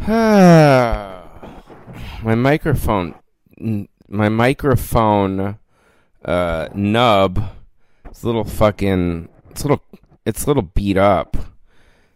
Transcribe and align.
my 0.08 1.28
microphone, 2.24 3.14
my 4.08 4.30
microphone 4.30 5.58
uh, 6.24 6.68
nub. 6.74 7.50
It's 8.06 8.22
a 8.22 8.26
little 8.26 8.44
fucking. 8.44 9.28
It's 9.50 9.62
a 9.62 9.68
little. 9.68 9.84
It's 10.24 10.44
a 10.44 10.46
little 10.46 10.62
beat 10.62 10.96
up. 10.96 11.36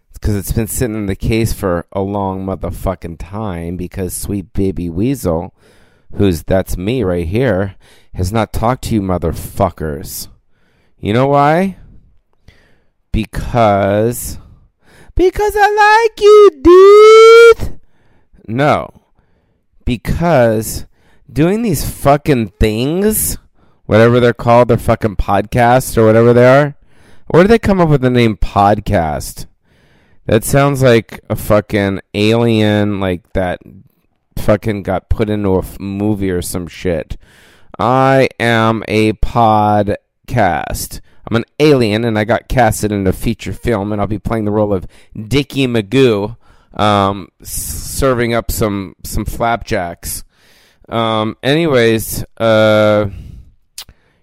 It's 0.09 0.18
because 0.18 0.34
it's 0.34 0.52
been 0.52 0.66
sitting 0.66 0.96
in 0.96 1.07
the 1.07 1.14
case 1.14 1.52
for 1.52 1.86
a 1.93 2.00
long 2.00 2.46
motherfucking 2.46 3.18
time. 3.18 3.77
Because 3.77 4.14
sweet 4.14 4.55
baby 4.55 4.89
weasel, 4.89 5.55
who's 6.14 6.43
that's 6.43 6.79
me 6.79 7.03
right 7.03 7.27
here, 7.27 7.77
has 8.14 8.32
not 8.32 8.55
talked 8.55 8.85
to 8.85 8.95
you 8.95 9.03
motherfuckers. 9.03 10.29
You 10.98 11.12
know 11.12 11.27
why? 11.27 11.77
Because. 13.12 14.39
Because 15.14 15.53
I 15.55 16.09
like 16.09 16.21
you, 16.21 16.51
dude. 16.62 17.80
No. 18.46 19.03
Because 19.84 20.86
doing 21.30 21.62
these 21.62 21.89
fucking 21.89 22.48
things, 22.61 23.39
whatever 23.86 24.21
they're 24.21 24.32
called, 24.35 24.68
their 24.68 24.79
fucking 24.79 25.16
podcasts 25.16 25.96
or 25.96 26.07
whatever 26.07 26.32
they 26.32 26.46
are. 26.46 26.76
Where 27.29 27.43
did 27.43 27.50
they 27.50 27.58
come 27.58 27.80
up 27.80 27.88
with 27.88 28.02
the 28.02 28.11
name 28.11 28.36
podcast? 28.36 29.46
That 30.26 30.44
sounds 30.44 30.82
like 30.82 31.21
a 31.29 31.36
fucking 31.36 32.00
alien, 32.14 33.00
like 33.00 33.33
that 33.33 33.61
fucking 34.38 34.83
got 34.83 35.08
put 35.08 35.30
into 35.30 35.50
a 35.50 35.58
f- 35.58 35.80
movie 35.80 36.30
or 36.30 36.42
some 36.42 36.66
shit. 36.66 37.16
I 37.78 38.28
am 38.38 38.83
a 38.88 39.14
podcast. 39.14 41.00
I'm 41.27 41.36
an 41.36 41.44
alien, 41.58 42.05
and 42.05 42.19
I 42.19 42.24
got 42.24 42.48
casted 42.48 42.92
in 42.92 43.06
a 43.06 43.12
feature 43.12 43.52
film, 43.52 43.92
and 43.92 44.00
I'll 44.00 44.06
be 44.06 44.19
playing 44.19 44.44
the 44.44 44.50
role 44.50 44.72
of 44.72 44.86
Dickie 45.14 45.66
Magoo, 45.66 46.36
um, 46.75 47.28
serving 47.42 48.34
up 48.34 48.51
some 48.51 48.97
some 49.05 49.25
flapjacks. 49.25 50.25
Um, 50.89 51.36
anyways, 51.42 52.25
uh, 52.36 53.08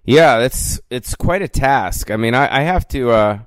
yeah, 0.04 0.40
it's 0.40 0.80
it's 0.90 1.16
quite 1.16 1.42
a 1.42 1.48
task. 1.48 2.12
I 2.12 2.18
mean, 2.18 2.36
I, 2.36 2.60
I 2.60 2.62
have 2.62 2.88
to, 2.90 3.12
uh, 3.12 3.40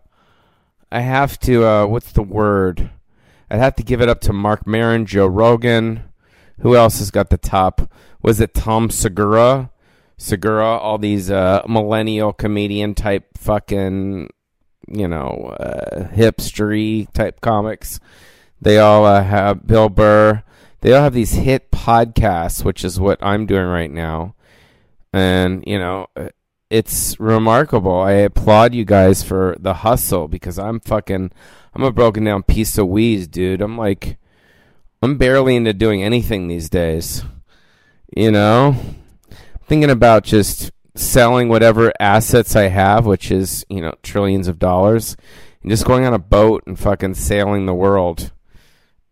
I 0.91 1.00
have 1.00 1.38
to, 1.41 1.64
uh, 1.64 1.86
what's 1.86 2.12
the 2.12 2.22
word? 2.22 2.91
I'd 3.50 3.58
have 3.58 3.77
to 3.77 3.83
give 3.83 4.00
it 4.00 4.08
up 4.08 4.20
to 4.22 4.33
Mark 4.33 4.66
Maron, 4.66 5.06
Joe 5.06 5.27
Rogan. 5.27 6.05
Who 6.61 6.77
else 6.77 6.98
has 6.98 7.11
got 7.11 7.30
the 7.30 7.39
top? 7.39 7.92
Was 8.22 8.41
it 8.41 8.55
Tom 8.55 8.91
Segura? 8.91 9.70
Segura, 10.16 10.78
all 10.78 10.98
these 10.98 11.30
uh, 11.30 11.62
millennial 11.68 12.33
comedian 12.33 12.94
type 12.94 13.36
fucking, 13.36 14.30
you 14.89 15.08
know, 15.08 15.55
uh, 15.58 16.08
hipstery 16.08 17.12
type 17.12 17.41
comics. 17.41 18.00
They 18.64 18.78
all 18.78 19.04
uh, 19.04 19.22
have 19.22 19.66
Bill 19.66 19.88
Burr. 19.88 20.42
They 20.80 20.92
all 20.92 21.04
have 21.04 21.14
these 21.14 21.32
hit 21.32 21.70
podcasts, 21.70 22.64
which 22.64 22.84
is 22.84 22.98
what 22.98 23.22
I'm 23.22 23.46
doing 23.46 23.66
right 23.66 23.90
now. 23.90 24.34
And, 25.12 25.62
you 25.66 25.78
know, 25.78 26.08
it's 26.68 27.18
remarkable. 27.20 28.00
I 28.00 28.12
applaud 28.12 28.74
you 28.74 28.84
guys 28.84 29.22
for 29.22 29.56
the 29.60 29.74
hustle 29.74 30.26
because 30.26 30.58
I'm 30.58 30.80
fucking, 30.80 31.30
I'm 31.72 31.82
a 31.82 31.92
broken 31.92 32.24
down 32.24 32.42
piece 32.42 32.76
of 32.76 32.88
wheeze, 32.88 33.28
dude. 33.28 33.60
I'm 33.60 33.78
like, 33.78 34.18
I'm 35.00 35.16
barely 35.16 35.54
into 35.54 35.72
doing 35.72 36.02
anything 36.02 36.48
these 36.48 36.68
days. 36.68 37.22
You 38.16 38.32
know? 38.32 38.76
thinking 39.66 39.90
about 39.90 40.24
just 40.24 40.72
selling 40.94 41.48
whatever 41.48 41.92
assets 41.98 42.54
I 42.54 42.68
have, 42.68 43.06
which 43.06 43.30
is, 43.30 43.64
you 43.68 43.80
know, 43.80 43.94
trillions 44.02 44.48
of 44.48 44.58
dollars, 44.58 45.16
and 45.62 45.70
just 45.70 45.86
going 45.86 46.04
on 46.04 46.14
a 46.14 46.18
boat 46.18 46.64
and 46.66 46.78
fucking 46.78 47.14
sailing 47.14 47.66
the 47.66 47.74
world. 47.74 48.32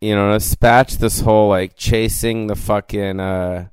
You 0.03 0.17
know, 0.17 0.33
dispatch 0.33 0.99
this 0.99 1.21
whole 1.21 1.49
like 1.49 1.77
chasing 1.77 2.49
the 2.49 2.57
fucking 2.57 3.21
uh 3.21 3.69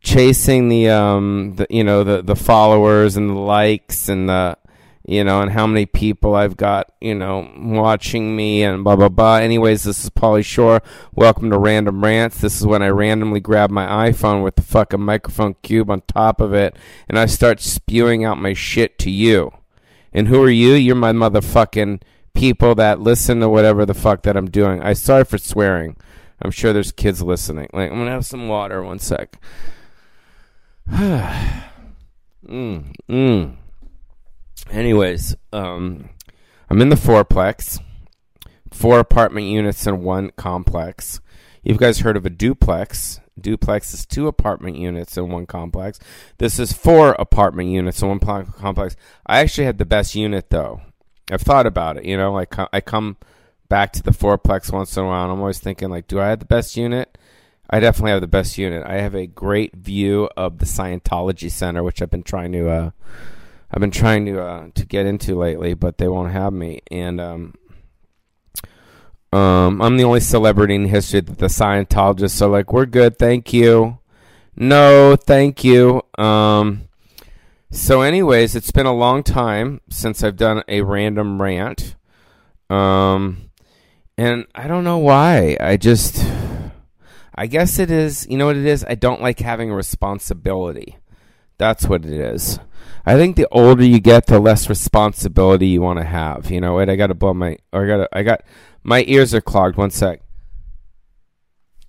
chasing 0.00 0.68
the 0.68 0.88
um 0.88 1.54
the 1.54 1.68
you 1.70 1.84
know 1.84 2.02
the 2.02 2.22
the 2.22 2.34
followers 2.34 3.16
and 3.16 3.30
the 3.30 3.34
likes 3.34 4.08
and 4.08 4.28
the 4.28 4.58
you 5.06 5.22
know, 5.22 5.42
and 5.42 5.52
how 5.52 5.66
many 5.66 5.86
people 5.86 6.34
I've 6.34 6.56
got, 6.56 6.90
you 7.00 7.14
know, 7.14 7.48
watching 7.56 8.34
me 8.34 8.64
and 8.64 8.82
blah, 8.82 8.96
blah, 8.96 9.10
blah. 9.10 9.36
Anyways, 9.36 9.84
this 9.84 10.02
is 10.02 10.10
Pauly 10.10 10.44
Shore. 10.44 10.82
Welcome 11.12 11.50
to 11.50 11.58
Random 11.58 12.02
Rants. 12.02 12.40
This 12.40 12.58
is 12.58 12.66
when 12.66 12.82
I 12.82 12.88
randomly 12.88 13.40
grab 13.40 13.70
my 13.70 14.10
iPhone 14.10 14.42
with 14.42 14.56
the 14.56 14.62
fucking 14.62 15.02
microphone 15.02 15.56
cube 15.62 15.90
on 15.90 16.02
top 16.08 16.40
of 16.40 16.54
it 16.54 16.76
and 17.06 17.18
I 17.18 17.26
start 17.26 17.60
spewing 17.60 18.24
out 18.24 18.38
my 18.38 18.54
shit 18.54 18.98
to 19.00 19.10
you. 19.10 19.52
And 20.10 20.26
who 20.28 20.42
are 20.42 20.50
you? 20.50 20.72
You're 20.72 20.96
my 20.96 21.12
motherfucking 21.12 22.00
people 22.34 22.74
that 22.74 23.00
listen 23.00 23.40
to 23.40 23.48
whatever 23.48 23.86
the 23.86 23.94
fuck 23.94 24.22
that 24.22 24.36
I'm 24.36 24.50
doing. 24.50 24.82
I 24.82 24.92
sorry 24.92 25.24
for 25.24 25.38
swearing. 25.38 25.96
I'm 26.42 26.50
sure 26.50 26.72
there's 26.72 26.92
kids 26.92 27.22
listening. 27.22 27.68
Like, 27.72 27.90
I'm 27.90 27.98
gonna 27.98 28.10
have 28.10 28.26
some 28.26 28.48
water. 28.48 28.82
One 28.82 28.98
sec. 28.98 29.40
mm, 30.90 31.44
mm. 33.08 33.56
Anyways, 34.70 35.36
um, 35.52 36.10
I'm 36.68 36.80
in 36.80 36.88
the 36.88 36.96
fourplex, 36.96 37.80
four 38.72 38.98
apartment 38.98 39.46
units 39.46 39.86
in 39.86 40.02
one 40.02 40.30
complex. 40.36 41.20
You 41.62 41.76
guys 41.76 42.00
heard 42.00 42.16
of 42.16 42.26
a 42.26 42.30
duplex? 42.30 43.20
Duplex 43.40 43.94
is 43.94 44.06
two 44.06 44.28
apartment 44.28 44.76
units 44.76 45.16
in 45.16 45.28
one 45.28 45.46
complex. 45.46 45.98
This 46.38 46.58
is 46.58 46.72
four 46.72 47.12
apartment 47.12 47.70
units 47.70 48.02
in 48.02 48.08
one 48.08 48.20
complex. 48.20 48.96
I 49.26 49.40
actually 49.40 49.64
had 49.64 49.78
the 49.78 49.84
best 49.84 50.14
unit 50.14 50.50
though. 50.50 50.82
I've 51.30 51.42
thought 51.42 51.66
about 51.66 51.96
it. 51.96 52.04
You 52.04 52.16
know, 52.16 52.32
like 52.32 52.54
I 52.72 52.80
come 52.80 53.16
back 53.68 53.92
to 53.94 54.02
the 54.02 54.10
fourplex 54.10 54.72
once 54.72 54.96
in 54.96 55.04
a 55.04 55.06
while, 55.06 55.24
and 55.24 55.32
I'm 55.32 55.40
always 55.40 55.58
thinking, 55.58 55.90
like, 55.90 56.06
do 56.06 56.20
I 56.20 56.28
have 56.28 56.38
the 56.38 56.44
best 56.44 56.76
unit? 56.76 57.16
I 57.70 57.80
definitely 57.80 58.12
have 58.12 58.20
the 58.20 58.26
best 58.26 58.58
unit. 58.58 58.84
I 58.86 58.98
have 58.98 59.14
a 59.14 59.26
great 59.26 59.74
view 59.74 60.28
of 60.36 60.58
the 60.58 60.66
Scientology 60.66 61.50
Center, 61.50 61.82
which 61.82 62.02
I've 62.02 62.10
been 62.10 62.22
trying 62.22 62.52
to 62.52 62.68
uh, 62.68 62.90
I've 63.70 63.80
been 63.80 63.90
trying 63.90 64.26
to 64.26 64.40
uh, 64.40 64.68
to 64.74 64.86
get 64.86 65.06
into 65.06 65.34
lately, 65.34 65.74
but 65.74 65.98
they 65.98 66.08
won't 66.08 66.32
have 66.32 66.52
me. 66.52 66.82
And 66.90 67.20
um, 67.20 67.54
um, 69.32 69.82
I'm 69.82 69.96
the 69.96 70.04
only 70.04 70.20
celebrity 70.20 70.74
in 70.74 70.86
history 70.86 71.20
that 71.20 71.38
the 71.38 71.46
Scientologists 71.46 72.40
are 72.42 72.48
like, 72.48 72.72
"We're 72.72 72.86
good, 72.86 73.18
thank 73.18 73.52
you." 73.52 73.98
No, 74.56 75.16
thank 75.16 75.64
you. 75.64 76.02
Um, 76.16 76.88
so, 77.74 78.02
anyways, 78.02 78.54
it's 78.54 78.70
been 78.70 78.86
a 78.86 78.94
long 78.94 79.22
time 79.22 79.80
since 79.90 80.22
I've 80.22 80.36
done 80.36 80.62
a 80.68 80.82
random 80.82 81.42
rant. 81.42 81.96
Um, 82.70 83.50
and 84.16 84.46
I 84.54 84.68
don't 84.68 84.84
know 84.84 84.98
why. 84.98 85.56
I 85.60 85.76
just, 85.76 86.24
I 87.34 87.46
guess 87.46 87.78
it 87.78 87.90
is. 87.90 88.26
You 88.30 88.38
know 88.38 88.46
what 88.46 88.56
it 88.56 88.64
is? 88.64 88.84
I 88.88 88.94
don't 88.94 89.20
like 89.20 89.40
having 89.40 89.72
responsibility. 89.72 90.98
That's 91.58 91.86
what 91.86 92.04
it 92.04 92.12
is. 92.12 92.58
I 93.04 93.16
think 93.16 93.36
the 93.36 93.48
older 93.50 93.84
you 93.84 94.00
get, 94.00 94.26
the 94.26 94.38
less 94.38 94.68
responsibility 94.68 95.66
you 95.66 95.82
want 95.82 95.98
to 95.98 96.04
have. 96.04 96.50
You 96.50 96.60
know, 96.60 96.76
wait, 96.76 96.88
I 96.88 96.96
got 96.96 97.08
to 97.08 97.14
blow 97.14 97.34
my, 97.34 97.58
or 97.72 97.84
I 97.84 97.86
got, 97.86 98.08
I 98.12 98.22
got, 98.22 98.44
my 98.82 99.04
ears 99.06 99.34
are 99.34 99.40
clogged. 99.40 99.76
One 99.76 99.90
sec. 99.90 100.20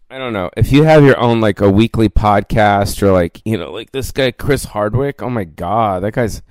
I 0.09 0.17
don't 0.17 0.33
know 0.33 0.51
if 0.55 0.71
you 0.71 0.83
have 0.83 1.03
your 1.03 1.19
own 1.19 1.41
like 1.41 1.61
a 1.61 1.69
weekly 1.69 2.09
podcast 2.09 3.01
or 3.01 3.11
like 3.11 3.41
you 3.43 3.57
know 3.57 3.71
like 3.71 3.91
this 3.91 4.11
guy 4.11 4.31
Chris 4.31 4.65
Hardwick. 4.65 5.21
Oh 5.21 5.29
my 5.29 5.43
god, 5.43 6.03
that 6.03 6.13
guy's 6.13 6.41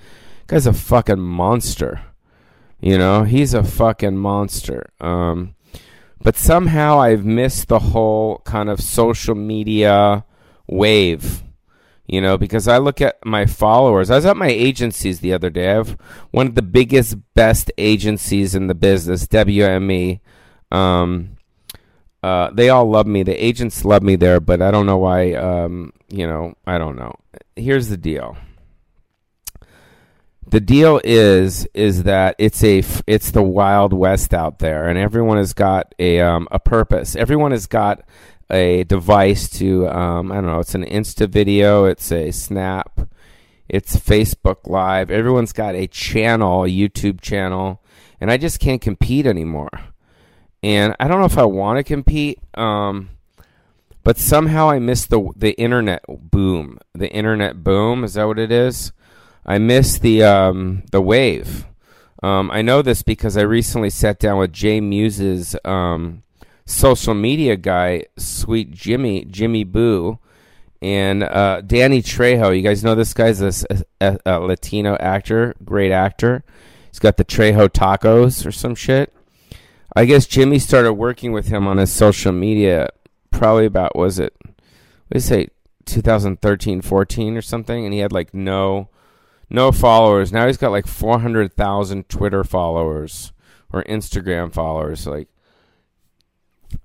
guy's 0.47 0.67
a 0.67 0.73
fucking 0.73 1.21
monster. 1.21 2.03
You 2.81 2.99
know, 2.99 3.23
he's 3.23 3.55
a 3.55 3.63
fucking 3.63 4.17
monster. 4.17 4.91
Um, 5.01 5.55
but 6.21 6.37
somehow 6.37 7.01
I've 7.01 7.25
missed 7.25 7.69
the 7.69 7.79
whole 7.79 8.39
kind 8.45 8.69
of 8.69 8.81
social 8.81 9.35
media 9.35 10.25
wave 10.67 11.45
you 12.07 12.21
know, 12.21 12.37
because 12.37 12.69
I 12.69 12.79
look 12.79 13.01
at 13.01 13.25
my 13.25 13.47
followers. 13.47 14.11
I 14.11 14.17
was 14.17 14.27
at 14.27 14.37
my 14.37 14.49
agencies 14.49 15.21
the 15.21 15.33
other 15.33 15.51
day. 15.51 15.71
I 15.71 15.75
have 15.75 15.99
one 16.33 16.47
of 16.47 16.55
the 16.55 16.63
biggest, 16.63 17.17
best 17.35 17.73
agencies 17.79 18.55
in 18.55 18.67
the 18.67 18.75
business, 18.75 19.27
WME. 19.27 20.21
Um, 20.71 21.37
uh, 22.25 22.51
they 22.55 22.71
all 22.71 22.89
love 22.89 23.07
me. 23.07 23.23
The 23.23 23.35
agents 23.45 23.85
love 23.85 24.03
me 24.03 24.17
there, 24.17 24.41
but 24.41 24.63
I 24.63 24.71
don't 24.71 24.87
know 24.87 24.97
why. 24.97 25.35
Um, 25.35 25.93
you 26.09 26.27
know, 26.27 26.55
I 26.67 26.79
don't 26.79 26.97
know. 26.97 27.15
Here's 27.55 27.89
the 27.89 27.99
deal. 27.99 28.39
The 30.47 30.61
deal 30.61 31.03
is 31.05 31.69
is 31.75 32.05
that 32.05 32.37
it's 32.39 32.65
a 32.65 32.83
it's 33.07 33.31
the 33.31 33.43
wild 33.43 33.93
west 33.93 34.33
out 34.33 34.59
there, 34.59 34.89
and 34.89 34.99
everyone 34.99 35.37
has 35.37 35.53
got 35.53 35.95
a 35.99 36.21
um, 36.21 36.49
a 36.51 36.59
purpose. 36.59 37.15
Everyone 37.15 37.51
has 37.51 37.67
got 37.67 38.01
a 38.49 38.85
device 38.85 39.51
to 39.59 39.87
um, 39.89 40.33
I 40.33 40.37
don't 40.37 40.47
know. 40.47 40.61
It's 40.61 40.75
an 40.75 40.87
Insta 40.87 41.29
video. 41.29 41.85
It's 41.85 42.11
a 42.11 42.31
Snap. 42.31 43.01
It's 43.69 43.97
Facebook 43.97 44.67
Live. 44.67 45.11
Everyone's 45.11 45.53
got 45.53 45.75
a 45.75 45.87
channel, 45.89 46.65
a 46.65 46.69
YouTube 46.69 47.21
channel, 47.21 47.83
and 48.19 48.31
I 48.31 48.39
just 48.39 48.61
can't 48.61 48.81
compete 48.81 49.27
anymore. 49.27 49.69
And 50.65 50.97
I 50.99 51.09
don't 51.09 51.21
know 51.21 51.27
if 51.27 51.37
I 51.37 51.45
want 51.45 51.77
to 51.77 51.85
compete, 51.85 52.39
um, 52.55 53.11
but 54.03 54.17
somehow 54.17 54.71
I 54.71 54.79
miss 54.79 55.05
the 55.05 55.31
the 55.37 55.53
internet 55.61 56.03
boom. 56.09 56.79
The 56.95 57.13
internet 57.13 57.63
boom 57.63 58.03
is 58.03 58.15
that 58.15 58.25
what 58.27 58.39
it 58.39 58.51
is? 58.51 58.91
I 59.45 59.59
miss 59.59 59.99
the 59.99 60.23
um, 60.23 60.85
the 60.91 61.03
wave. 61.03 61.67
Um, 62.23 62.51
I 62.51 62.63
know 62.63 62.81
this 62.81 63.03
because 63.03 63.37
I 63.37 63.43
recently 63.43 63.91
sat 63.91 64.19
down 64.19 64.39
with 64.39 64.55
Jay 64.55 64.81
Muse's 64.81 65.55
um, 65.67 66.23
social 66.65 67.13
media 67.13 67.57
guy, 67.57 68.05
Sweet 68.17 68.71
Jimmy, 68.71 69.27
Jimmy 69.27 69.65
Boo, 69.65 70.19
and 70.81 71.25
uh, 71.25 71.61
Danny 71.61 72.01
Trejo. 72.01 72.57
You 72.57 72.63
guys 72.63 72.83
know 72.83 72.95
this 72.95 73.13
guy's 73.13 73.43
a, 73.43 73.53
a, 74.01 74.19
a, 74.25 74.41
Latino 74.41 74.97
actor, 74.97 75.55
great 75.63 75.93
actor. 75.93 76.43
He's 76.91 77.01
got 77.01 77.19
the 77.19 77.25
Trejo 77.27 77.69
tacos 77.69 78.47
or 78.47 78.51
some 78.51 78.75
shit. 78.75 79.13
I 79.97 80.05
guess 80.05 80.27
Jimmy 80.27 80.59
started 80.59 80.95
working 80.95 81.33
with 81.33 81.49
him 81.49 81.67
on 81.67 81.77
his 81.79 81.93
social 81.93 82.33
media 82.33 82.89
probably 83.31 83.67
about 83.67 83.97
was 83.97 84.19
it 84.19 84.35
did 85.13 85.21
say 85.21 85.49
2013 85.87 86.81
14 86.81 87.37
or 87.37 87.43
something 87.43 87.85
and 87.85 87.93
he 87.93 88.01
had 88.01 88.13
like 88.13 88.33
no 88.33 88.89
no 89.51 89.73
followers 89.73 90.33
now 90.33 90.47
he's 90.47 90.57
got 90.57 90.71
like 90.71 90.87
400,000 90.87 92.09
Twitter 92.09 92.45
followers 92.45 93.33
or 93.73 93.83
Instagram 93.85 94.53
followers 94.53 95.07
like 95.07 95.29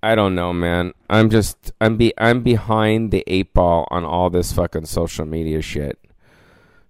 I 0.02 0.16
don't 0.16 0.36
know, 0.36 0.54
man. 0.54 0.94
I'm 1.10 1.30
just 1.30 1.72
I'm 1.82 1.98
be 1.98 2.14
I'm 2.18 2.42
behind 2.42 3.12
the 3.12 3.24
eight 3.28 3.54
ball 3.54 3.88
on 3.92 4.06
all 4.06 4.30
this 4.30 4.54
fucking 4.54 4.86
social 4.86 5.26
media 5.26 5.62
shit. 5.62 6.00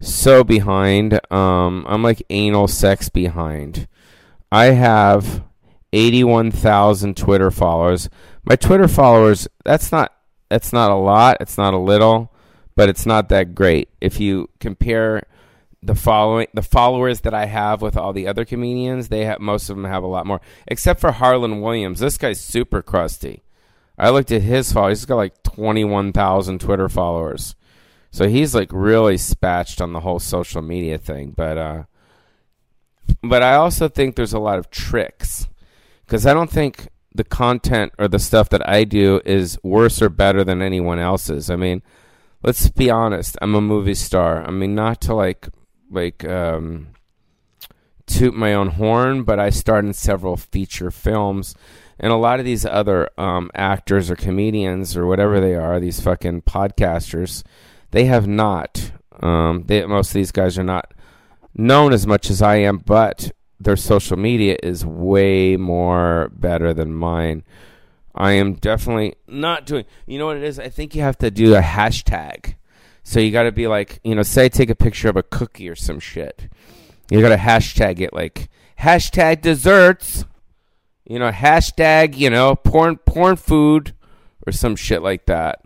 So 0.02 0.44
behind. 0.44 1.20
Um, 1.32 1.86
I'm 1.88 2.04
like 2.04 2.24
anal 2.30 2.68
sex 2.68 3.10
behind. 3.10 3.88
I 4.52 4.66
have 4.66 5.44
81,000 5.94 7.18
Twitter 7.18 7.52
followers. 7.52 8.10
My 8.44 8.56
Twitter 8.56 8.88
followers, 8.88 9.48
that's 9.64 9.92
not 9.92 10.14
that's 10.50 10.74
not 10.74 10.92
a 10.92 10.96
lot, 10.96 11.38
it's 11.40 11.58
not 11.58 11.74
a 11.74 11.78
little, 11.78 12.34
but 12.76 12.90
it's 12.90 13.06
not 13.06 13.30
that 13.30 13.54
great. 13.54 13.90
If 14.02 14.20
you 14.20 14.50
compare 14.60 15.24
the 15.82 15.96
following 15.96 16.48
the 16.54 16.62
followers 16.62 17.22
that 17.22 17.34
I 17.34 17.46
have 17.46 17.82
with 17.82 17.96
all 17.96 18.14
the 18.14 18.28
other 18.28 18.46
comedians, 18.46 19.08
they 19.08 19.26
have 19.26 19.40
most 19.40 19.70
of 19.70 19.76
them 19.76 19.86
have 19.86 20.04
a 20.04 20.08
lot 20.08 20.26
more. 20.26 20.42
Except 20.68 21.00
for 21.00 21.12
Harland 21.12 21.62
Williams. 21.62 22.00
This 22.00 22.18
guy's 22.18 22.42
super 22.42 22.82
crusty. 22.82 23.44
I 23.98 24.10
looked 24.10 24.32
at 24.32 24.42
his 24.42 24.72
followers. 24.72 25.00
He's 25.00 25.06
got 25.06 25.16
like 25.16 25.44
21,000 25.44 26.60
Twitter 26.60 26.90
followers. 26.90 27.56
So 28.12 28.28
he's 28.28 28.56
like 28.56 28.70
really 28.72 29.16
spatched 29.16 29.82
on 29.82 29.94
the 29.94 30.00
whole 30.00 30.20
social 30.20 30.62
media 30.62 30.98
thing, 30.98 31.34
but 31.36 31.58
uh 31.58 31.84
but 33.24 33.42
I 33.42 33.56
also 33.56 33.88
think 33.88 34.16
there's 34.16 34.34
a 34.34 34.40
lot 34.40 34.60
of 34.60 34.70
tricks 34.70 35.48
cuz 36.10 36.26
I 36.26 36.34
don't 36.34 36.52
think 36.52 36.90
the 37.14 37.24
content 37.24 37.94
or 37.98 38.08
the 38.08 38.20
stuff 38.20 38.50
that 38.50 38.68
I 38.68 38.84
do 38.84 39.22
is 39.26 39.58
worse 39.64 40.02
or 40.02 40.10
better 40.10 40.44
than 40.44 40.62
anyone 40.62 41.00
else's. 41.00 41.50
I 41.50 41.56
mean, 41.56 41.82
let's 42.44 42.70
be 42.70 42.90
honest. 42.90 43.38
I'm 43.42 43.56
a 43.56 43.62
movie 43.62 43.96
star. 43.96 44.46
I 44.46 44.52
mean, 44.52 44.76
not 44.76 45.02
to 45.02 45.14
like 45.14 45.50
like 45.90 46.24
um, 46.26 46.90
toot 48.06 48.34
my 48.34 48.54
own 48.54 48.70
horn, 48.70 49.24
but 49.24 49.40
I 49.40 49.50
starred 49.50 49.86
in 49.86 49.94
several 49.94 50.38
feature 50.38 50.92
films. 50.92 51.56
And 52.00 52.14
a 52.14 52.18
lot 52.18 52.40
of 52.40 52.46
these 52.46 52.66
other 52.66 53.10
um, 53.18 53.52
actors 53.54 54.10
or 54.10 54.16
comedians 54.16 54.96
or 54.96 55.06
whatever 55.06 55.42
they 55.42 55.56
are, 55.56 55.80
these 55.80 56.00
fucking 56.00 56.44
podcasters, 56.44 57.44
they 57.92 58.06
have 58.06 58.28
not. 58.28 58.92
Um, 59.22 59.64
they, 59.66 59.86
most 59.86 60.10
of 60.10 60.14
these 60.14 60.32
guys 60.32 60.58
are 60.58 60.64
not 60.64 60.94
known 61.54 61.92
as 61.92 62.08
much 62.08 62.30
as 62.30 62.42
I 62.42 62.58
am, 62.58 62.78
but 62.78 63.32
their 63.60 63.76
social 63.76 64.18
media 64.18 64.58
is 64.64 64.86
way 64.86 65.58
more 65.58 66.30
better 66.34 66.74
than 66.74 66.94
mine. 66.94 67.44
I 68.16 68.34
am 68.34 68.54
definitely 68.54 69.16
not 69.28 69.66
doing. 69.66 69.86
You 70.06 70.18
know 70.20 70.28
what 70.28 70.38
it 70.38 70.44
is? 70.44 70.60
I 70.60 70.70
think 70.70 70.96
you 70.96 71.02
have 71.02 71.18
to 71.20 71.32
do 71.32 71.56
a 71.56 71.62
hashtag. 71.62 72.56
So 73.04 73.20
you 73.20 73.32
got 73.32 73.44
to 73.44 73.52
be 73.52 73.68
like, 73.68 74.00
you 74.04 74.16
know, 74.16 74.24
say 74.24 74.50
take 74.50 74.70
a 74.70 74.76
picture 74.76 75.10
of 75.10 75.16
a 75.16 75.24
cookie 75.24 75.70
or 75.70 75.76
some 75.76 76.00
shit. 76.00 76.50
You 77.10 77.22
got 77.22 77.30
to 77.30 77.38
hashtag 77.38 78.00
it 78.02 78.14
like 78.14 78.50
hashtag 78.80 79.42
desserts. 79.42 80.26
You 81.06 81.18
know, 81.18 81.32
hashtag, 81.32 82.18
you 82.18 82.30
know, 82.30 82.56
porn 82.56 82.98
porn 82.98 83.36
food 83.36 83.94
or 84.46 84.52
some 84.52 84.76
shit 84.76 85.02
like 85.02 85.26
that. 85.26 85.64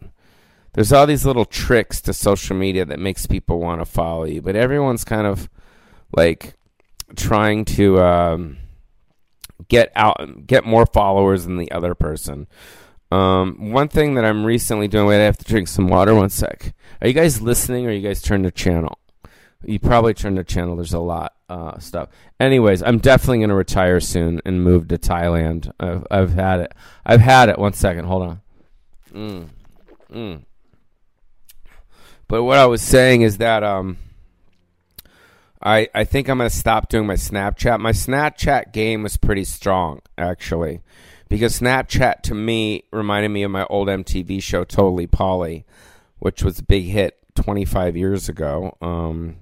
There's 0.74 0.94
all 0.94 1.06
these 1.06 1.25
little 1.25 1.45
tricks 1.45 2.01
to 2.01 2.13
social 2.13 2.56
media 2.56 2.86
that 2.86 3.00
makes 3.00 3.28
people 3.28 3.60
want 3.60 3.81
to 3.81 3.86
follow 3.86 4.24
you, 4.24 4.42
but 4.42 4.56
everyone's 4.56 5.04
kind 5.04 5.28
of 5.28 5.50
like 6.16 6.56
trying 7.15 7.65
to 7.65 8.01
um, 8.01 8.57
get 9.68 9.92
out, 9.95 10.45
get 10.48 10.65
more 10.65 10.86
followers 10.86 11.45
than 11.45 11.57
the 11.57 11.71
other 11.71 11.95
person. 11.95 12.48
Um, 13.12 13.71
one 13.71 13.89
thing 13.89 14.15
that 14.15 14.25
I'm 14.25 14.44
recently 14.44 14.88
doing, 14.88 15.06
wait, 15.06 15.21
I 15.21 15.25
have 15.25 15.38
to 15.38 15.45
drink 15.45 15.68
some 15.68 15.88
water. 15.88 16.15
One 16.15 16.30
sec. 16.30 16.74
Are 17.01 17.07
you 17.07 17.13
guys 17.13 17.42
listening, 17.42 17.86
or 17.86 17.92
you 17.92 18.01
guys 18.01 18.21
turn 18.21 18.42
the 18.42 18.51
channel? 18.51 18.98
You 19.63 19.80
probably 19.80 20.13
turn 20.13 20.36
the 20.36 20.44
channel. 20.44 20.75
There's 20.75 20.94
a 20.94 21.00
lot 21.00 21.33
uh, 21.48 21.77
stuff. 21.80 22.10
Anyways, 22.39 22.81
I'm 22.81 22.98
definitely 22.98 23.45
to 23.45 23.54
retire 23.54 24.00
soon 24.00 24.42
and 24.45 24.63
move 24.63 24.88
to 24.89 24.98
Thailand. 24.98 25.71
I've, 25.80 26.06
I've 26.09 26.33
had 26.33 26.59
it. 26.62 26.74
I've 27.06 27.21
had 27.21 27.50
it. 27.50 27.59
One 27.59 27.74
second. 27.74 28.06
Hold 28.06 28.24
on. 28.24 28.42
Mm. 29.13 29.50
Mm. 30.12 30.44
But 32.27 32.44
what 32.44 32.57
I 32.57 32.66
was 32.66 32.81
saying 32.81 33.21
is 33.21 33.38
that 33.38 33.63
um, 33.63 33.98
I 35.63 35.88
I 35.95 36.04
think 36.04 36.27
I'm 36.27 36.38
going 36.38 36.50
to 36.50 36.56
stop 36.56 36.89
doing 36.89 37.07
my 37.07 37.15
Snapchat. 37.15 37.80
My 37.80 37.92
Snapchat 37.92 38.74
game 38.74 39.04
was 39.04 39.18
pretty 39.18 39.45
strong, 39.45 40.01
actually 40.18 40.81
because 41.33 41.60
Snapchat 41.60 42.21
to 42.21 42.36
me 42.36 42.83
reminded 42.92 43.30
me 43.30 43.42
of 43.42 43.50
my 43.50 43.65
old 43.65 43.88
MTV 43.88 44.39
show 44.39 44.63
Totally 44.63 45.07
Pauly, 45.07 45.63
which 46.19 46.44
was 46.44 46.60
a 46.60 46.63
big 46.63 46.83
hit 46.83 47.18
25 47.33 47.98
years 47.98 48.30
ago. 48.30 48.77
Um, 48.83 49.38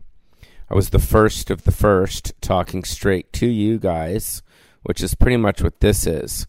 I 0.70 0.74
was 0.74 0.92
the 0.92 1.00
first 1.00 1.50
of 1.50 1.66
the 1.66 1.72
first 1.74 2.32
talking 2.42 2.86
straight 2.86 3.34
to 3.34 3.46
you 3.46 3.78
guys, 3.78 4.42
which 4.84 5.04
is 5.04 5.16
pretty 5.16 5.36
much 5.36 5.62
what 5.62 5.82
this 5.82 6.08
is. 6.08 6.48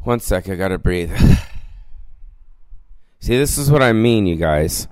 One 0.00 0.20
sec, 0.20 0.48
I 0.48 0.54
gotta 0.54 0.78
breathe. 0.78 1.14
See, 3.20 3.36
this 3.36 3.58
is 3.58 3.70
what 3.70 3.82
I 3.82 3.92
mean, 3.92 4.26
you 4.26 4.36
guys. 4.36 4.88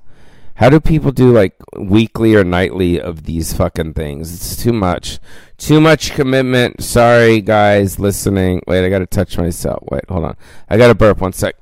How 0.56 0.68
do 0.70 0.78
people 0.78 1.10
do 1.10 1.32
like 1.32 1.54
weekly 1.76 2.36
or 2.36 2.44
nightly 2.44 3.00
of 3.00 3.24
these 3.24 3.52
fucking 3.52 3.94
things? 3.94 4.32
It's 4.32 4.62
too 4.62 4.72
much. 4.72 5.18
Too 5.58 5.80
much 5.80 6.12
commitment. 6.12 6.82
Sorry, 6.82 7.40
guys, 7.40 7.98
listening. 7.98 8.62
Wait, 8.68 8.84
I 8.84 8.88
gotta 8.88 9.06
touch 9.06 9.36
myself. 9.36 9.82
Wait, 9.90 10.08
hold 10.08 10.24
on. 10.24 10.36
I 10.68 10.76
gotta 10.76 10.94
burp 10.94 11.20
one 11.20 11.32
sec. 11.32 11.56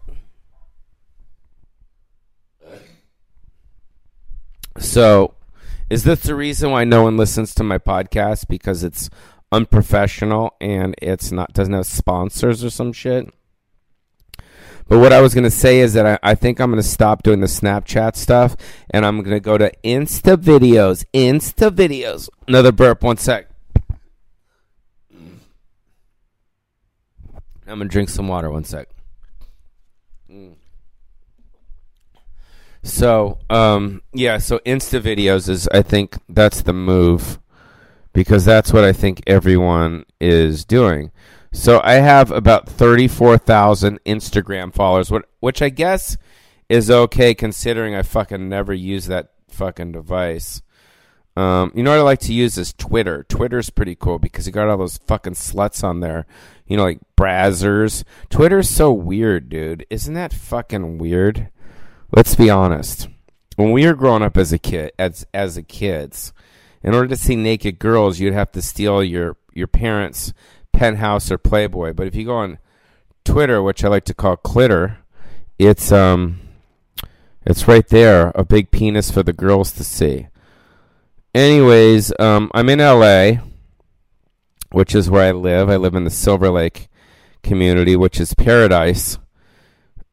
So, 4.78 5.34
is 5.88 6.04
this 6.04 6.20
the 6.20 6.34
reason 6.34 6.70
why 6.70 6.84
no 6.84 7.02
one 7.02 7.16
listens 7.16 7.54
to 7.54 7.62
my 7.62 7.78
podcast? 7.78 8.46
Because 8.48 8.84
it's 8.84 9.08
unprofessional 9.50 10.54
and 10.60 10.94
it's 11.00 11.32
not 11.32 11.52
doesn't 11.52 11.74
have 11.74 11.86
sponsors 11.86 12.62
or 12.62 12.70
some 12.70 12.92
shit? 12.92 13.32
But 14.93 14.99
what 14.99 15.15
I 15.15 15.22
was 15.22 15.32
going 15.32 15.44
to 15.44 15.51
say 15.51 15.81
is 15.81 15.94
that 15.94 16.05
I, 16.05 16.19
I 16.22 16.34
think 16.34 16.61
I'm 16.61 16.70
going 16.70 16.82
to 16.82 16.87
stop 16.87 17.22
doing 17.22 17.41
the 17.41 17.46
Snapchat 17.46 18.15
stuff 18.15 18.55
and 18.91 19.06
I'm 19.06 19.22
going 19.22 19.34
to 19.34 19.41
go 19.41 19.56
to 19.56 19.72
Insta 19.82 20.37
videos. 20.37 21.06
Insta 21.15 21.70
videos. 21.70 22.29
Another 22.46 22.72
burp. 22.72 23.03
One 23.03 23.17
sec. 23.17 23.49
I'm 25.11 25.39
going 27.67 27.79
to 27.79 27.84
drink 27.87 28.11
some 28.11 28.29
water. 28.29 28.51
One 28.51 28.65
sec. 28.65 28.91
So, 32.82 33.39
um, 33.49 34.03
yeah, 34.13 34.37
so 34.37 34.58
Insta 34.58 35.01
videos 35.01 35.49
is, 35.49 35.69
I 35.69 35.81
think 35.81 36.19
that's 36.29 36.61
the 36.61 36.75
move 36.75 37.39
because 38.13 38.44
that's 38.44 38.75
what 38.75 38.84
I 38.84 38.93
think 38.93 39.22
everyone 39.27 40.05
is 40.20 40.67
doing. 40.67 41.13
So 41.52 41.80
I 41.84 41.94
have 41.94 42.30
about 42.30 42.68
34,000 42.68 44.02
Instagram 44.04 44.72
followers, 44.72 45.12
which 45.40 45.60
I 45.60 45.68
guess 45.68 46.16
is 46.68 46.90
okay 46.90 47.34
considering 47.34 47.94
I 47.94 48.02
fucking 48.02 48.48
never 48.48 48.72
use 48.72 49.06
that 49.06 49.32
fucking 49.48 49.92
device. 49.92 50.62
Um, 51.36 51.72
you 51.74 51.82
know 51.82 51.90
what 51.90 52.00
I 52.00 52.02
like 52.02 52.20
to 52.20 52.32
use 52.32 52.56
is 52.56 52.72
Twitter. 52.72 53.24
Twitter's 53.24 53.70
pretty 53.70 53.94
cool 53.94 54.18
because 54.18 54.46
you 54.46 54.52
got 54.52 54.68
all 54.68 54.78
those 54.78 54.98
fucking 55.06 55.34
sluts 55.34 55.84
on 55.84 56.00
there. 56.00 56.26
You 56.66 56.78
know, 56.78 56.84
like 56.84 57.00
Brazzers. 57.16 58.04
Twitter's 58.30 58.68
so 58.68 58.92
weird, 58.92 59.48
dude. 59.48 59.86
Isn't 59.90 60.14
that 60.14 60.32
fucking 60.32 60.98
weird? 60.98 61.48
Let's 62.14 62.34
be 62.34 62.50
honest. 62.50 63.08
When 63.56 63.72
we 63.72 63.86
were 63.86 63.94
growing 63.94 64.22
up 64.22 64.36
as 64.36 64.52
a 64.52 64.58
kid, 64.58 64.92
as 64.98 65.26
as 65.34 65.56
a 65.56 65.62
kids, 65.62 66.32
in 66.82 66.94
order 66.94 67.08
to 67.08 67.16
see 67.16 67.36
naked 67.36 67.78
girls, 67.78 68.20
you'd 68.20 68.34
have 68.34 68.52
to 68.52 68.62
steal 68.62 69.02
your 69.02 69.36
your 69.54 69.66
parents' 69.66 70.32
Penthouse 70.72 71.31
or 71.31 71.38
Playboy. 71.38 71.93
But 71.93 72.06
if 72.06 72.14
you 72.14 72.24
go 72.24 72.36
on 72.36 72.58
Twitter, 73.24 73.62
which 73.62 73.84
I 73.84 73.88
like 73.88 74.05
to 74.06 74.14
call 74.14 74.36
Clitter, 74.36 74.98
it's 75.58 75.93
um, 75.93 76.41
it's 77.44 77.69
right 77.69 77.86
there, 77.88 78.32
a 78.34 78.44
big 78.44 78.70
penis 78.70 79.10
for 79.10 79.22
the 79.22 79.32
girls 79.32 79.72
to 79.72 79.84
see. 79.84 80.29
Anyways, 81.34 82.12
um, 82.20 82.50
I'm 82.55 82.69
in 82.69 82.79
LA, 82.79 83.43
which 84.70 84.94
is 84.94 85.10
where 85.10 85.29
I 85.29 85.32
live. 85.32 85.70
I 85.70 85.76
live 85.76 85.94
in 85.94 86.05
the 86.05 86.10
Silver 86.10 86.50
Lake 86.50 86.88
community, 87.43 87.96
which 87.96 88.20
is 88.20 88.34
paradise 88.34 89.19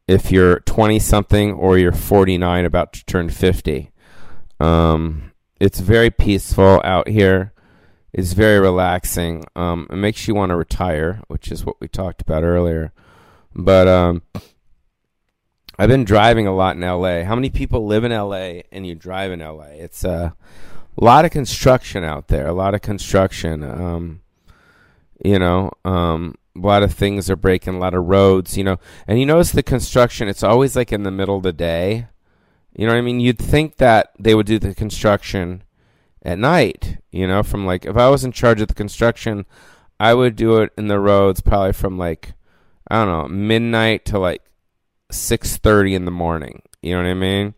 if 0.08 0.32
you're 0.32 0.60
20 0.60 0.98
something 0.98 1.52
or 1.52 1.78
you're 1.78 1.92
49 1.92 2.64
about 2.64 2.92
to 2.94 3.04
turn 3.04 3.28
50. 3.28 3.92
Um, 4.58 5.32
it's 5.60 5.78
very 5.78 6.10
peaceful 6.10 6.80
out 6.84 7.08
here 7.08 7.52
is 8.12 8.32
very 8.32 8.58
relaxing. 8.58 9.44
Um, 9.54 9.86
it 9.90 9.96
makes 9.96 10.26
you 10.26 10.34
want 10.34 10.50
to 10.50 10.56
retire, 10.56 11.22
which 11.28 11.50
is 11.52 11.64
what 11.64 11.80
we 11.80 11.88
talked 11.88 12.20
about 12.20 12.42
earlier. 12.42 12.92
But 13.54 13.88
um, 13.88 14.22
I've 15.78 15.88
been 15.88 16.04
driving 16.04 16.46
a 16.46 16.54
lot 16.54 16.76
in 16.76 16.82
LA. 16.82 17.24
How 17.24 17.34
many 17.34 17.50
people 17.50 17.86
live 17.86 18.04
in 18.04 18.12
LA 18.12 18.62
and 18.72 18.86
you 18.86 18.94
drive 18.94 19.32
in 19.32 19.40
LA? 19.40 19.70
It's 19.72 20.04
a 20.04 20.34
lot 20.96 21.24
of 21.24 21.30
construction 21.30 22.04
out 22.04 22.28
there. 22.28 22.46
A 22.46 22.52
lot 22.52 22.74
of 22.74 22.82
construction. 22.82 23.62
Um, 23.62 24.20
you 25.24 25.38
know, 25.38 25.70
um, 25.84 26.34
a 26.56 26.60
lot 26.60 26.82
of 26.82 26.92
things 26.92 27.30
are 27.30 27.36
breaking. 27.36 27.74
A 27.74 27.78
lot 27.78 27.94
of 27.94 28.06
roads. 28.06 28.56
You 28.56 28.64
know, 28.64 28.78
and 29.06 29.18
you 29.20 29.26
notice 29.26 29.52
the 29.52 29.62
construction. 29.62 30.28
It's 30.28 30.42
always 30.42 30.76
like 30.76 30.92
in 30.92 31.04
the 31.04 31.10
middle 31.10 31.36
of 31.36 31.44
the 31.44 31.52
day. 31.52 32.08
You 32.76 32.86
know 32.86 32.92
what 32.92 32.98
I 32.98 33.02
mean? 33.02 33.20
You'd 33.20 33.38
think 33.38 33.76
that 33.76 34.10
they 34.18 34.34
would 34.34 34.46
do 34.46 34.58
the 34.58 34.74
construction 34.74 35.62
at 36.22 36.38
night. 36.38 36.98
You 37.10 37.26
know, 37.26 37.42
from 37.42 37.66
like 37.66 37.84
if 37.84 37.96
I 37.96 38.08
was 38.08 38.24
in 38.24 38.32
charge 38.32 38.60
of 38.60 38.68
the 38.68 38.74
construction, 38.74 39.46
I 39.98 40.14
would 40.14 40.36
do 40.36 40.58
it 40.58 40.72
in 40.76 40.88
the 40.88 40.98
roads 40.98 41.40
probably 41.40 41.72
from 41.72 41.98
like 41.98 42.34
I 42.88 43.04
don't 43.04 43.08
know 43.08 43.28
midnight 43.28 44.04
to 44.06 44.18
like 44.18 44.42
six 45.10 45.56
thirty 45.56 45.94
in 45.94 46.04
the 46.04 46.10
morning. 46.10 46.62
You 46.82 46.96
know 46.96 47.02
what 47.02 47.10
I 47.10 47.14
mean? 47.14 47.54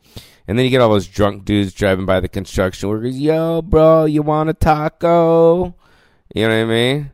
And 0.49 0.59
then 0.59 0.65
you 0.65 0.71
get 0.71 0.81
all 0.81 0.91
those 0.91 1.07
drunk 1.07 1.45
dudes 1.45 1.73
driving 1.73 2.05
by 2.05 2.21
the 2.21 2.29
construction 2.29 2.89
workers. 2.89 3.19
Yo, 3.19 3.63
bro, 3.63 4.07
you 4.07 4.23
want 4.23 4.51
a 4.51 4.55
taco? 4.55 5.77
You 6.35 6.49
know 6.49 6.57
what 6.57 6.63
I 6.63 6.65
mean? 6.65 7.13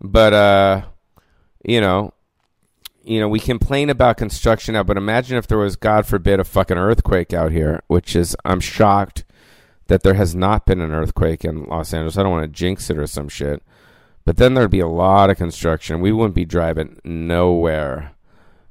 But 0.00 0.32
uh, 0.32 0.82
you 1.64 1.80
know, 1.80 2.12
you 3.04 3.20
know, 3.20 3.28
we 3.28 3.38
complain 3.38 3.90
about 3.90 4.16
construction 4.16 4.74
now, 4.74 4.82
but 4.82 4.96
imagine 4.96 5.36
if 5.36 5.46
there 5.46 5.58
was, 5.58 5.76
God 5.76 6.06
forbid, 6.06 6.40
a 6.40 6.44
fucking 6.44 6.78
earthquake 6.78 7.32
out 7.32 7.52
here, 7.52 7.82
which 7.86 8.16
is, 8.16 8.34
I'm 8.44 8.60
shocked 8.60 9.24
that 9.88 10.02
there 10.02 10.14
has 10.14 10.34
not 10.34 10.66
been 10.66 10.80
an 10.80 10.92
earthquake 10.92 11.44
in 11.44 11.64
Los 11.64 11.92
Angeles. 11.92 12.16
I 12.16 12.22
don't 12.22 12.32
want 12.32 12.44
to 12.44 12.48
jinx 12.48 12.88
it 12.90 12.98
or 12.98 13.06
some 13.06 13.28
shit. 13.28 13.62
But 14.24 14.38
then 14.38 14.54
there'd 14.54 14.70
be 14.70 14.80
a 14.80 14.88
lot 14.88 15.28
of 15.30 15.36
construction. 15.36 16.00
We 16.00 16.12
wouldn't 16.12 16.34
be 16.34 16.46
driving 16.46 16.98
nowhere. 17.04 18.12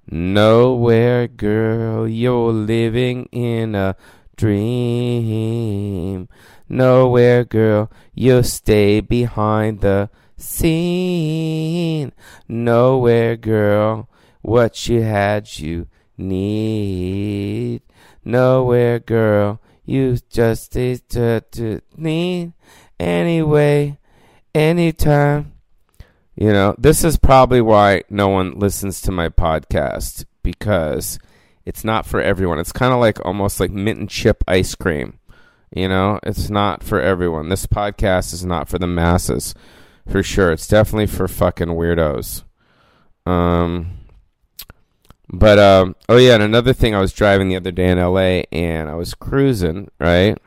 Nowhere, 0.10 1.28
girl. 1.28 2.08
You're 2.08 2.52
living 2.52 3.26
in 3.32 3.76
a 3.76 3.96
dream. 4.36 6.28
Nowhere, 6.68 7.44
girl. 7.46 7.92
You'll 8.16 8.44
stay 8.44 9.00
behind 9.00 9.82
the 9.82 10.10
scene. 10.38 12.12
Nowhere, 12.48 13.38
girl. 13.38 14.10
What 14.42 14.90
you 14.90 15.04
had, 15.04 15.60
you 15.60 15.88
need. 16.18 17.82
Nowhere, 18.26 19.00
girl. 19.00 19.62
You 19.86 20.18
just 20.30 20.76
need 20.76 21.10
to 21.10 21.82
need 21.98 22.54
anyway, 23.00 23.98
anytime. 24.56 25.54
You 26.36 26.52
know, 26.52 26.76
this 26.78 27.04
is 27.04 27.18
probably 27.18 27.62
why 27.62 28.04
no 28.10 28.30
one 28.30 28.58
listens 28.58 29.02
to 29.02 29.12
my 29.12 29.30
podcast 29.30 30.26
because 30.42 31.20
it's 31.66 31.84
not 31.84 32.06
for 32.06 32.22
everyone. 32.22 32.60
It's 32.60 32.72
kind 32.72 32.94
of 32.94 33.00
like 33.00 33.24
almost 33.26 33.60
like 33.60 33.72
mint 33.72 34.00
and 34.00 34.10
chip 34.10 34.44
ice 34.48 34.74
cream. 34.76 35.20
You 35.76 35.88
know, 35.88 36.20
it's 36.24 36.50
not 36.50 36.84
for 36.84 37.02
everyone. 37.02 37.50
This 37.50 37.66
podcast 37.66 38.34
is 38.34 38.46
not 38.46 38.70
for 38.70 38.80
the 38.80 38.88
masses, 38.88 39.54
for 40.08 40.22
sure. 40.22 40.52
It's 40.52 40.68
definitely 40.68 41.08
for 41.08 41.28
fucking 41.28 41.70
weirdos. 41.70 42.44
Um, 43.26 44.03
but 45.34 45.58
um, 45.58 45.96
oh 46.08 46.18
yeah, 46.18 46.36
and 46.36 46.44
another 46.44 46.74
thing, 46.74 46.94
I 46.94 47.00
was 47.00 47.12
driving 47.12 47.50
the 47.50 47.56
other 47.56 47.72
day 47.72 47.90
in 47.90 47.98
L.A. 47.98 48.46
and 48.52 48.88
I 48.88 48.94
was 48.94 49.16
cruising 49.16 49.90
right, 50.00 50.38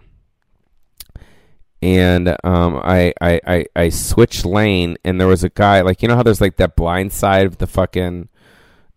and 1.83 2.28
um, 2.45 2.76
I, 2.76 3.12
I 3.21 3.40
I 3.45 3.66
I 3.75 3.88
switched 3.88 4.45
lane, 4.45 4.97
and 5.05 5.21
there 5.21 5.26
was 5.26 5.43
a 5.43 5.49
guy 5.49 5.81
like 5.81 6.02
you 6.02 6.09
know 6.09 6.14
how 6.14 6.23
there's 6.23 6.40
like 6.40 6.57
that 6.59 6.76
blind 6.76 7.12
side 7.12 7.47
of 7.47 7.59
the 7.59 7.66
fucking 7.66 8.28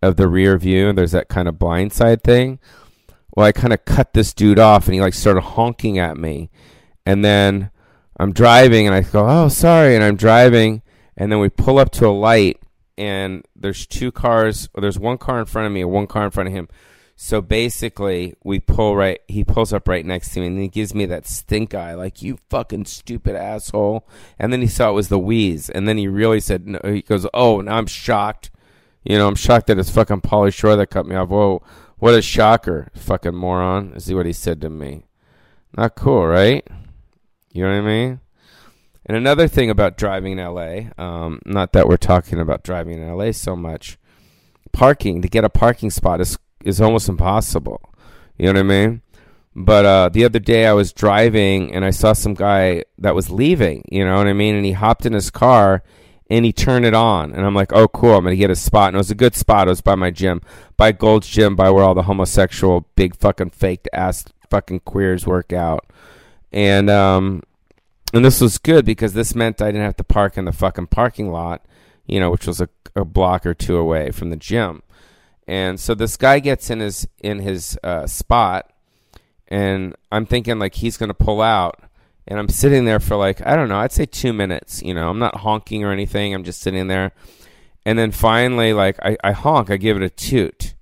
of 0.04 0.16
the 0.16 0.28
rear 0.28 0.60
view, 0.60 0.90
and 0.90 0.98
there's 0.98 1.14
that 1.14 1.28
kind 1.28 1.48
of 1.48 1.58
blind 1.58 1.92
side 1.92 2.24
thing. 2.24 2.60
Well, 3.36 3.48
I 3.48 3.52
kind 3.52 3.74
of 3.74 3.84
cut 3.84 4.14
this 4.14 4.32
dude 4.32 4.60
off, 4.60 4.86
and 4.86 4.94
he 4.94 5.02
like 5.02 5.16
started 5.16 5.42
honking 5.42 5.98
at 5.98 6.18
me, 6.18 6.52
and 7.04 7.26
then 7.26 7.72
I'm 8.20 8.32
driving, 8.32 8.86
and 8.86 8.96
I 8.96 9.02
go, 9.02 9.26
"Oh, 9.28 9.48
sorry," 9.48 9.96
and 9.96 10.04
I'm 10.04 10.18
driving, 10.18 10.84
and 11.18 11.32
then 11.32 11.40
we 11.40 11.50
pull 11.50 11.80
up 11.80 11.90
to 11.94 12.06
a 12.06 12.10
light 12.10 12.62
and 13.00 13.48
there's 13.56 13.88
two 13.88 14.12
cars, 14.12 14.70
or 14.74 14.82
there's 14.82 15.00
one 15.00 15.18
car 15.18 15.40
in 15.40 15.46
front 15.46 15.66
of 15.66 15.72
me 15.72 15.82
and 15.82 15.90
one 15.90 16.06
car 16.06 16.26
in 16.26 16.32
front 16.32 16.50
of 16.50 16.54
him. 16.54 16.68
So 17.16 17.42
basically, 17.42 18.36
we 18.44 18.60
pull 18.60 18.96
right. 18.96 19.20
He 19.28 19.44
pulls 19.44 19.74
up 19.74 19.88
right 19.88 20.06
next 20.06 20.34
to 20.34 20.40
me, 20.40 20.48
and 20.48 20.60
he 20.60 20.68
gives 20.68 20.94
me 20.94 21.06
that 21.08 21.28
stink 21.28 21.74
eye, 21.74 21.94
like 21.94 22.22
"you 22.22 22.38
fucking 22.50 22.86
stupid 22.86 23.36
asshole." 23.36 24.08
And 24.38 24.54
then 24.54 24.62
he 24.62 24.68
saw 24.68 24.90
it 24.90 24.94
was 24.94 25.10
the 25.10 25.20
wheeze, 25.20 25.70
and 25.70 25.88
then 25.88 25.98
he 25.98 26.08
really 26.08 26.40
said, 26.40 26.68
no, 26.68 26.80
"He 26.84 27.02
goes, 27.02 27.26
oh, 27.34 27.62
now 27.62 27.78
I'm 27.78 27.88
shocked. 27.88 28.52
You 29.04 29.18
know, 29.18 29.28
I'm 29.28 29.36
shocked 29.36 29.68
that 29.68 29.80
it's 29.80 29.90
fucking 29.90 30.22
Pauly 30.22 30.54
Shore 30.54 30.76
that 30.76 30.88
cut 30.88 31.06
me 31.06 31.16
off. 31.16 31.30
Whoa, 31.30 31.62
what 31.98 32.14
a 32.14 32.22
shocker, 32.22 32.90
fucking 32.94 33.36
moron!" 33.36 34.00
See 34.00 34.14
what 34.14 34.26
he 34.26 34.34
said 34.34 34.62
to 34.62 34.70
me. 34.70 35.06
Not 35.76 35.96
cool, 35.96 36.26
right? 36.26 36.66
You 37.52 37.64
know 37.64 37.70
what 37.70 37.78
I 37.78 37.82
mean? 37.82 38.20
And 39.10 39.18
another 39.18 39.48
thing 39.48 39.72
about 39.72 39.98
driving 39.98 40.38
in 40.38 40.46
LA, 40.46 40.82
um, 41.04 41.42
not 41.44 41.74
that 41.74 41.88
we're 41.88 41.98
talking 41.98 42.40
about 42.40 42.64
driving 42.64 43.02
in 43.02 43.12
LA 43.12 43.32
so 43.32 43.56
much, 43.56 43.98
parking 44.72 45.24
to 45.24 45.28
get 45.28 45.44
a 45.44 45.50
parking 45.50 45.90
spot 45.90 46.22
is 46.22 46.38
is 46.64 46.80
almost 46.80 47.10
impossible. 47.10 47.82
You 48.38 48.46
know 48.54 48.60
what 48.60 48.72
I 48.72 48.88
mean? 48.88 49.02
But 49.56 49.86
uh, 49.86 50.10
the 50.10 50.26
other 50.26 50.38
day 50.38 50.68
I 50.68 50.74
was 50.74 50.94
driving 50.94 51.74
and 51.74 51.84
I 51.84 51.90
saw 51.90 52.14
some 52.14 52.36
guy 52.36 52.84
that 53.00 53.16
was 53.16 53.32
leaving. 53.32 53.84
You 53.90 54.06
know 54.06 54.16
what 54.18 54.28
I 54.28 54.34
mean? 54.34 54.54
And 54.54 54.64
he 54.64 54.74
hopped 54.74 55.08
in 55.08 55.14
his 55.14 55.32
car 55.32 55.82
and 56.30 56.46
he 56.46 56.54
turned 56.54 56.86
it 56.86 56.94
on. 56.94 57.34
And 57.34 57.44
I'm 57.44 57.56
like, 57.56 57.74
oh, 57.74 57.88
cool. 57.88 58.14
I'm 58.14 58.24
going 58.24 58.34
to 58.34 58.38
get 58.38 58.52
a 58.52 58.56
spot. 58.56 58.90
And 58.90 58.96
it 58.96 59.00
was 59.00 59.10
a 59.10 59.16
good 59.16 59.36
spot. 59.36 59.68
It 59.68 59.72
was 59.72 59.82
by 59.82 59.96
my 59.96 60.12
gym, 60.12 60.42
by 60.78 60.92
Gold's 60.92 61.28
Gym, 61.28 61.56
by 61.56 61.72
where 61.72 61.84
all 61.84 61.96
the 61.96 62.04
homosexual, 62.04 62.88
big 62.96 63.16
fucking 63.16 63.50
faked 63.50 63.90
ass 63.92 64.26
fucking 64.52 64.82
queers 64.82 65.26
work 65.26 65.52
out. 65.52 65.90
And 66.52 66.90
um, 66.90 67.42
and 68.14 68.26
this 68.26 68.42
was 68.42 68.58
good 68.58 68.86
because 68.86 69.14
this 69.14 69.36
meant 69.36 69.62
I 69.62 69.68
didn't 69.68 69.86
have 69.86 69.98
to 69.98 70.04
park 70.04 70.38
in 70.38 70.46
the 70.46 70.52
fucking 70.52 70.88
parking 70.88 71.32
lot, 71.32 71.66
you 72.08 72.20
know, 72.20 72.32
which 72.32 72.48
was 72.48 72.60
a, 72.60 72.70
a 72.96 73.06
block 73.06 73.46
or 73.46 73.54
two 73.54 73.78
away 73.78 74.12
from 74.12 74.30
the 74.30 74.36
gym. 74.36 74.82
And 75.48 75.80
so 75.80 75.96
this 75.96 76.18
guy 76.18 76.40
gets 76.40 76.70
in 76.70 76.80
his 76.80 77.08
in 77.22 77.40
his 77.40 77.78
uh, 77.84 78.06
spot, 78.08 78.72
and 79.48 79.96
I'm 80.12 80.26
thinking 80.26 80.60
like 80.60 80.76
he's 80.76 80.98
gonna 80.98 81.14
pull 81.16 81.42
out, 81.42 81.82
and 82.28 82.38
I'm 82.38 82.50
sitting 82.50 82.86
there 82.86 83.00
for 83.00 83.16
like 83.16 83.46
I 83.46 83.56
don't 83.56 83.70
know, 83.70 83.80
I'd 83.80 83.92
say 83.92 84.06
two 84.06 84.32
minutes. 84.32 84.82
You 84.84 84.94
know, 84.94 85.10
I'm 85.10 85.20
not 85.20 85.38
honking 85.38 85.84
or 85.84 85.92
anything. 85.92 86.36
I'm 86.36 86.44
just 86.44 86.62
sitting 86.62 86.88
there, 86.88 87.14
and 87.84 87.98
then 87.98 88.12
finally, 88.12 88.74
like 88.74 89.00
I, 89.02 89.18
I 89.24 89.32
honk, 89.32 89.72
I 89.72 89.78
give 89.78 89.98
it 89.98 90.04
a 90.04 90.10
toot, 90.10 90.76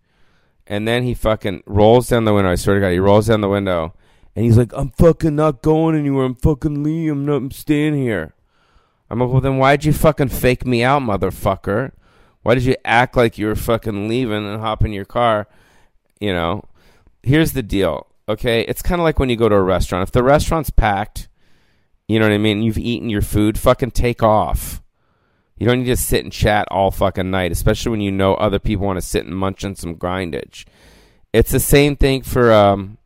and 0.66 0.86
then 0.86 1.04
he 1.04 1.14
fucking 1.14 1.64
rolls 1.66 2.10
down 2.10 2.26
the 2.26 2.34
window. 2.34 2.52
I 2.52 2.56
swear 2.56 2.76
to 2.76 2.82
God, 2.82 2.90
he 2.90 3.00
rolls 3.00 3.28
down 3.28 3.40
the 3.40 3.50
window 3.50 3.94
and 4.38 4.46
he's 4.46 4.56
like, 4.56 4.72
I'm 4.76 4.92
fucking 4.92 5.36
not 5.36 5.64
going 5.64 5.98
anywhere. 5.98 6.24
I'm 6.24 6.36
fucking 6.36 6.84
leaving. 6.84 7.10
I'm 7.10 7.26
not 7.26 7.38
I'm 7.38 7.50
staying 7.50 7.96
here. 7.96 8.36
I'm 9.10 9.20
like, 9.20 9.32
well, 9.32 9.42
then 9.42 9.58
why'd 9.58 9.84
you 9.84 9.92
fucking 9.92 10.30
fake 10.30 10.64
me 10.64 10.84
out, 10.84 11.02
motherfucker? 11.02 11.92
Why 12.44 12.54
did 12.54 12.64
you 12.64 12.76
act 12.86 13.18
like 13.18 13.40
you 13.40 13.48
were 13.48 13.56
fucking 13.56 14.08
leaving 14.08 14.48
and 14.48 14.62
hop 14.62 14.86
in 14.86 14.94
your 14.94 15.06
car? 15.06 15.48
You 16.20 16.34
know, 16.34 16.66
here's 17.24 17.54
the 17.54 17.64
deal, 17.64 18.06
okay? 18.30 18.62
It's 18.62 18.84
kind 18.84 19.02
of 19.02 19.06
like 19.06 19.18
when 19.18 19.30
you 19.30 19.38
go 19.38 19.50
to 19.50 19.56
a 19.56 19.62
restaurant. 19.64 20.04
If 20.04 20.12
the 20.12 20.22
restaurant's 20.22 20.70
packed, 20.70 21.30
you 22.08 22.20
know 22.20 22.28
what 22.28 22.34
I 22.36 22.38
mean? 22.38 22.62
You've 22.62 22.78
eaten 22.78 23.10
your 23.10 23.24
food, 23.24 23.58
fucking 23.58 23.90
take 23.90 24.22
off. 24.22 24.84
You 25.58 25.66
don't 25.66 25.80
need 25.80 25.86
to 25.86 25.98
sit 25.98 26.24
and 26.24 26.32
chat 26.32 26.68
all 26.70 26.92
fucking 26.92 27.32
night, 27.32 27.52
especially 27.52 27.90
when 27.90 28.02
you 28.02 28.12
know 28.12 28.36
other 28.36 28.60
people 28.60 28.86
want 28.86 28.98
to 28.98 29.02
sit 29.02 29.26
and 29.26 29.36
munch 29.36 29.66
on 29.66 29.76
some 29.76 29.96
grindage. 29.96 30.66
It's 31.34 31.52
the 31.52 31.60
same 31.60 31.96
thing 31.96 32.22
for 32.22 32.54
um, 32.54 33.00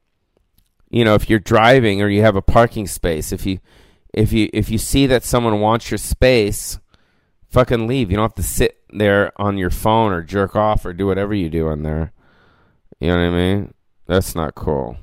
you 0.92 1.06
know, 1.06 1.16
if 1.16 1.30
you're 1.30 1.40
driving 1.40 2.02
or 2.02 2.10
you 2.10 2.22
have 2.22 2.36
a 2.36 2.42
parking 2.42 2.86
space, 2.86 3.32
if 3.32 3.46
you 3.46 3.60
if 4.14 4.34
you 4.34 4.50
if 4.54 4.70
you 4.70 4.78
see 4.78 5.08
that 5.08 5.24
someone 5.24 5.62
wants 5.62 5.90
your 5.90 5.98
space, 5.98 6.80
fucking 7.48 7.88
leave. 7.88 8.12
You 8.12 8.18
don't 8.18 8.26
have 8.26 8.36
to 8.36 8.44
sit 8.44 8.78
there 8.90 9.32
on 9.38 9.58
your 9.58 9.70
phone 9.70 10.12
or 10.12 10.22
jerk 10.22 10.56
off 10.56 10.86
or 10.86 10.92
do 10.92 11.08
whatever 11.08 11.34
you 11.34 11.50
do 11.50 11.70
in 11.70 11.84
there. 11.84 12.12
You 13.00 13.08
know 13.08 13.16
what 13.16 13.24
I 13.24 13.30
mean? 13.30 13.74
That's 14.06 14.36
not 14.36 14.54
cool. 14.54 14.98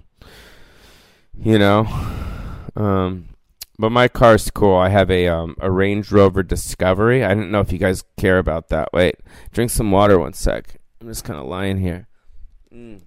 You 1.35 1.59
know, 1.59 1.87
um, 2.76 3.30
but 3.78 3.90
my 3.90 4.09
car's 4.09 4.50
cool. 4.50 4.76
I 4.76 4.90
have 4.90 5.11
a 5.11 5.26
um, 5.28 5.57
a 5.59 5.71
Range 5.71 6.11
Rover 6.12 6.42
Discovery. 6.42 7.25
I 7.25 7.28
didn't 7.28 7.50
know 7.50 7.61
if 7.61 7.73
you 7.73 7.78
guys 7.78 8.04
care 8.18 8.38
about 8.38 8.68
that. 8.68 8.92
Wait, 8.92 9.16
drink 9.52 9.71
some 9.71 9.90
water 9.90 10.18
one 10.18 10.35
sec. 10.35 10.76
I'm 11.00 11.09
just 11.09 11.25
kind 11.25 11.40
of 11.40 11.47
lying 11.47 11.78
here. 11.78 12.09
Mm. 12.75 13.00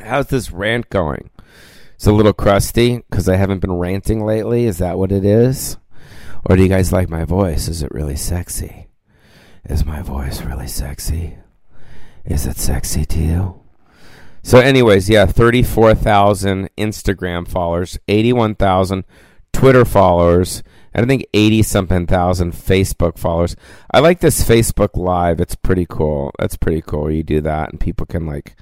How's 0.00 0.28
this 0.28 0.50
rant 0.50 0.90
going? 0.90 1.30
It's 1.94 2.06
a 2.06 2.12
little 2.12 2.32
crusty 2.32 2.98
because 3.08 3.28
I 3.28 3.36
haven't 3.36 3.60
been 3.60 3.72
ranting 3.78 4.24
lately. 4.24 4.64
Is 4.66 4.78
that 4.78 4.98
what 4.98 5.12
it 5.12 5.24
is? 5.24 5.78
Or 6.44 6.56
do 6.56 6.62
you 6.62 6.68
guys 6.68 6.92
like 6.92 7.08
my 7.08 7.24
voice? 7.24 7.68
Is 7.68 7.82
it 7.82 7.92
really 7.92 8.16
sexy? 8.16 8.88
Is 9.64 9.84
my 9.84 10.02
voice 10.02 10.42
really 10.42 10.66
sexy? 10.66 11.38
Is 12.24 12.46
it 12.46 12.56
sexy 12.56 13.04
to 13.06 13.18
you? 13.18 13.60
So, 14.42 14.58
anyways, 14.58 15.08
yeah, 15.08 15.24
34,000 15.24 16.68
Instagram 16.76 17.48
followers, 17.48 17.98
81,000 18.08 19.04
Twitter 19.54 19.86
followers, 19.86 20.62
and 20.92 21.06
I 21.06 21.08
think 21.08 21.24
80 21.32 21.62
something 21.62 22.06
thousand 22.06 22.52
Facebook 22.52 23.16
followers. 23.16 23.56
I 23.90 24.00
like 24.00 24.20
this 24.20 24.44
Facebook 24.44 24.96
Live. 24.96 25.40
It's 25.40 25.54
pretty 25.54 25.86
cool. 25.88 26.32
That's 26.38 26.58
pretty 26.58 26.82
cool. 26.82 27.10
You 27.10 27.22
do 27.22 27.40
that, 27.40 27.70
and 27.70 27.80
people 27.80 28.04
can 28.04 28.26
like 28.26 28.56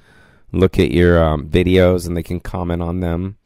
look 0.53 0.79
at 0.79 0.91
your 0.91 1.21
um, 1.21 1.49
videos 1.49 2.07
and 2.07 2.15
they 2.15 2.23
can 2.23 2.39
comment 2.39 2.81
on 2.81 3.01
them. 3.01 3.37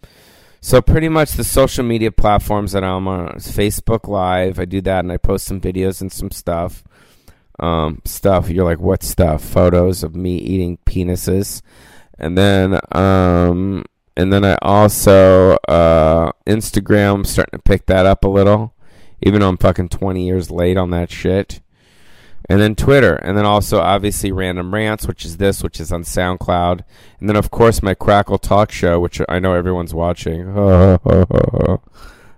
So 0.59 0.81
pretty 0.81 1.07
much 1.07 1.31
the 1.31 1.43
social 1.43 1.83
media 1.83 2.11
platforms 2.11 2.73
that 2.73 2.83
I'm 2.83 3.07
on 3.07 3.35
Facebook 3.35 4.07
Live. 4.07 4.59
I 4.59 4.65
do 4.65 4.81
that 4.81 4.99
and 4.99 5.11
I 5.11 5.17
post 5.17 5.45
some 5.45 5.61
videos 5.61 6.01
and 6.01 6.11
some 6.11 6.31
stuff. 6.31 6.83
Um, 7.59 8.01
stuff. 8.05 8.49
You're 8.49 8.65
like, 8.65 8.79
what 8.79 9.01
stuff? 9.01 9.43
Photos 9.43 10.03
of 10.03 10.15
me 10.15 10.37
eating 10.37 10.77
penises, 10.85 11.63
and 12.19 12.37
then 12.37 12.79
um, 12.91 13.83
and 14.15 14.31
then 14.31 14.45
I 14.45 14.57
also 14.61 15.53
uh, 15.67 16.31
Instagram 16.45 17.25
starting 17.25 17.57
to 17.57 17.63
pick 17.63 17.87
that 17.87 18.05
up 18.05 18.23
a 18.23 18.27
little, 18.27 18.75
even 19.23 19.41
though 19.41 19.49
I'm 19.49 19.57
fucking 19.57 19.89
20 19.89 20.23
years 20.23 20.51
late 20.51 20.77
on 20.77 20.91
that 20.91 21.09
shit. 21.09 21.61
And 22.49 22.61
then 22.61 22.75
Twitter, 22.75 23.15
and 23.15 23.37
then 23.37 23.45
also 23.45 23.79
obviously 23.79 24.31
Random 24.31 24.73
Rants, 24.73 25.05
which 25.05 25.25
is 25.25 25.35
this, 25.35 25.61
which 25.61 25.81
is 25.81 25.91
on 25.91 26.03
SoundCloud, 26.03 26.83
and 27.19 27.27
then 27.27 27.35
of 27.35 27.51
course 27.51 27.83
my 27.83 27.93
Crackle 27.93 28.37
Talk 28.37 28.71
Show, 28.71 29.01
which 29.01 29.19
I 29.27 29.39
know 29.39 29.53
everyone's 29.53 29.93
watching. 29.93 30.57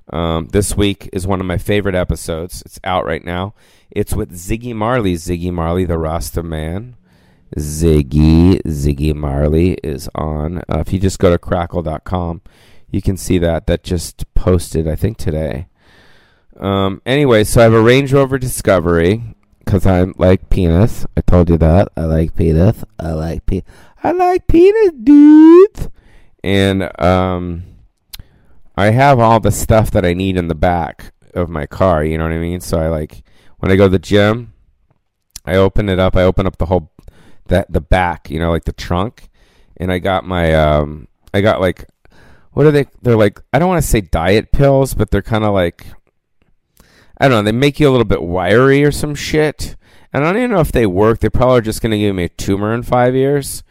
um, 0.09 0.47
this 0.47 0.75
week 0.75 1.09
is 1.13 1.27
one 1.27 1.39
of 1.39 1.45
my 1.45 1.59
favorite 1.59 1.93
episodes. 1.93 2.63
It's 2.65 2.79
out 2.83 3.05
right 3.05 3.23
now. 3.23 3.53
It's 3.91 4.15
with 4.15 4.31
Ziggy 4.31 4.73
Marley. 4.73 5.13
Ziggy 5.13 5.53
Marley, 5.53 5.85
the 5.85 5.99
Rasta 5.99 6.41
man. 6.41 6.95
Ziggy, 7.55 8.61
Ziggy 8.63 9.13
Marley 9.13 9.73
is 9.83 10.09
on. 10.15 10.59
Uh, 10.69 10.79
if 10.79 10.91
you 10.91 10.99
just 10.99 11.19
go 11.19 11.29
to 11.29 11.37
crackle.com, 11.37 12.41
you 12.89 13.01
can 13.01 13.17
see 13.17 13.37
that. 13.39 13.67
That 13.67 13.83
just 13.83 14.31
posted, 14.33 14.87
I 14.87 14.95
think, 14.95 15.17
today. 15.17 15.67
Um, 16.59 17.01
anyway, 17.05 17.43
so 17.43 17.61
I 17.61 17.63
have 17.63 17.73
a 17.73 17.81
Range 17.81 18.11
Rover 18.11 18.37
Discovery 18.37 19.35
because 19.69 19.85
I 19.85 20.01
like 20.17 20.49
penis. 20.49 21.05
I 21.15 21.21
told 21.21 21.47
you 21.47 21.57
that. 21.59 21.89
I 21.95 22.05
like 22.05 22.35
penis. 22.35 22.83
I 22.97 23.11
like 23.11 23.45
pe. 23.45 23.61
I 24.03 24.11
like 24.13 24.47
penis, 24.47 24.93
dudes. 25.03 25.89
And 26.43 26.99
um, 26.99 27.65
I 28.75 28.89
have 28.89 29.19
all 29.19 29.39
the 29.39 29.51
stuff 29.51 29.91
that 29.91 30.03
I 30.03 30.15
need 30.15 30.37
in 30.37 30.47
the 30.47 30.55
back 30.55 31.13
of 31.35 31.49
my 31.49 31.67
car. 31.67 32.03
You 32.03 32.17
know 32.17 32.23
what 32.23 32.33
I 32.33 32.39
mean? 32.39 32.61
So 32.61 32.79
I 32.79 32.87
like 32.87 33.21
when 33.59 33.71
I 33.71 33.75
go 33.75 33.83
to 33.83 33.91
the 33.91 33.99
gym, 33.99 34.53
I 35.45 35.53
open 35.53 35.87
it 35.87 35.99
up. 35.99 36.15
I 36.15 36.23
open 36.23 36.47
up 36.47 36.57
the 36.57 36.65
whole 36.65 36.91
that 37.49 37.71
the 37.71 37.81
back, 37.81 38.31
you 38.31 38.39
know, 38.39 38.49
like 38.49 38.65
the 38.65 38.73
trunk, 38.73 39.29
and 39.77 39.91
I 39.91 39.99
got 39.99 40.25
my 40.25 40.51
um, 40.55 41.07
I 41.31 41.41
got 41.41 41.61
like 41.61 41.85
what 42.53 42.65
are 42.65 42.71
they? 42.71 42.87
They're 43.03 43.15
like 43.15 43.39
I 43.53 43.59
don't 43.59 43.69
want 43.69 43.83
to 43.83 43.87
say 43.87 44.01
diet 44.01 44.51
pills, 44.51 44.95
but 44.95 45.11
they're 45.11 45.21
kind 45.21 45.43
of 45.43 45.53
like 45.53 45.85
I 47.19 47.27
don't 47.27 47.43
know. 47.43 47.51
They 47.51 47.57
make 47.57 47.79
you 47.79 47.89
a 47.89 47.91
little 47.91 48.05
bit 48.05 48.21
wiry 48.21 48.83
or 48.83 48.91
some 48.91 49.15
shit. 49.15 49.75
And 50.13 50.23
I 50.23 50.31
don't 50.31 50.37
even 50.37 50.51
know 50.51 50.61
if 50.61 50.71
they 50.71 50.85
work. 50.85 51.19
They're 51.19 51.29
probably 51.29 51.61
just 51.61 51.81
going 51.81 51.91
to 51.91 51.99
give 51.99 52.15
me 52.15 52.23
a 52.23 52.29
tumor 52.29 52.73
in 52.73 52.83
five 52.83 53.15
years. 53.15 53.63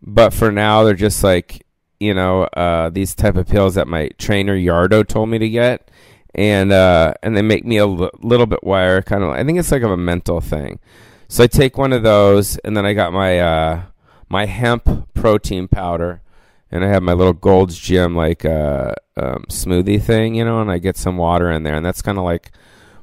But 0.00 0.32
for 0.32 0.50
now, 0.52 0.84
they're 0.84 0.94
just 0.94 1.24
like 1.24 1.66
you 2.00 2.12
know 2.14 2.44
uh, 2.44 2.90
these 2.90 3.14
type 3.14 3.36
of 3.36 3.46
pills 3.46 3.74
that 3.76 3.88
my 3.88 4.08
trainer 4.18 4.56
Yardo 4.56 5.06
told 5.06 5.28
me 5.28 5.38
to 5.38 5.48
get 5.48 5.90
and 6.34 6.72
uh, 6.72 7.14
and 7.22 7.36
they 7.36 7.42
make 7.42 7.64
me 7.64 7.78
a 7.78 7.86
l- 7.86 8.10
little 8.20 8.46
bit 8.46 8.64
wire 8.64 9.02
kind 9.02 9.22
of. 9.22 9.30
I 9.30 9.44
think 9.44 9.58
it's 9.58 9.70
like 9.70 9.82
of 9.82 9.90
a 9.90 9.96
mental 9.96 10.40
thing. 10.40 10.80
So 11.28 11.44
I 11.44 11.46
take 11.46 11.78
one 11.78 11.92
of 11.92 12.02
those, 12.02 12.58
and 12.58 12.76
then 12.76 12.84
I 12.84 12.92
got 12.92 13.12
my 13.12 13.38
uh, 13.38 13.82
my 14.28 14.46
hemp 14.46 15.14
protein 15.14 15.68
powder, 15.68 16.22
and 16.70 16.84
I 16.84 16.88
have 16.88 17.02
my 17.02 17.12
little 17.12 17.32
Gold's 17.32 17.78
Gym 17.78 18.16
like 18.16 18.44
uh, 18.44 18.94
um, 19.16 19.44
smoothie 19.48 20.02
thing, 20.02 20.34
you 20.34 20.44
know, 20.44 20.60
and 20.60 20.70
I 20.70 20.78
get 20.78 20.96
some 20.96 21.16
water 21.16 21.50
in 21.50 21.62
there, 21.62 21.74
and 21.74 21.86
that's 21.86 22.02
kind 22.02 22.18
of 22.18 22.24
like 22.24 22.50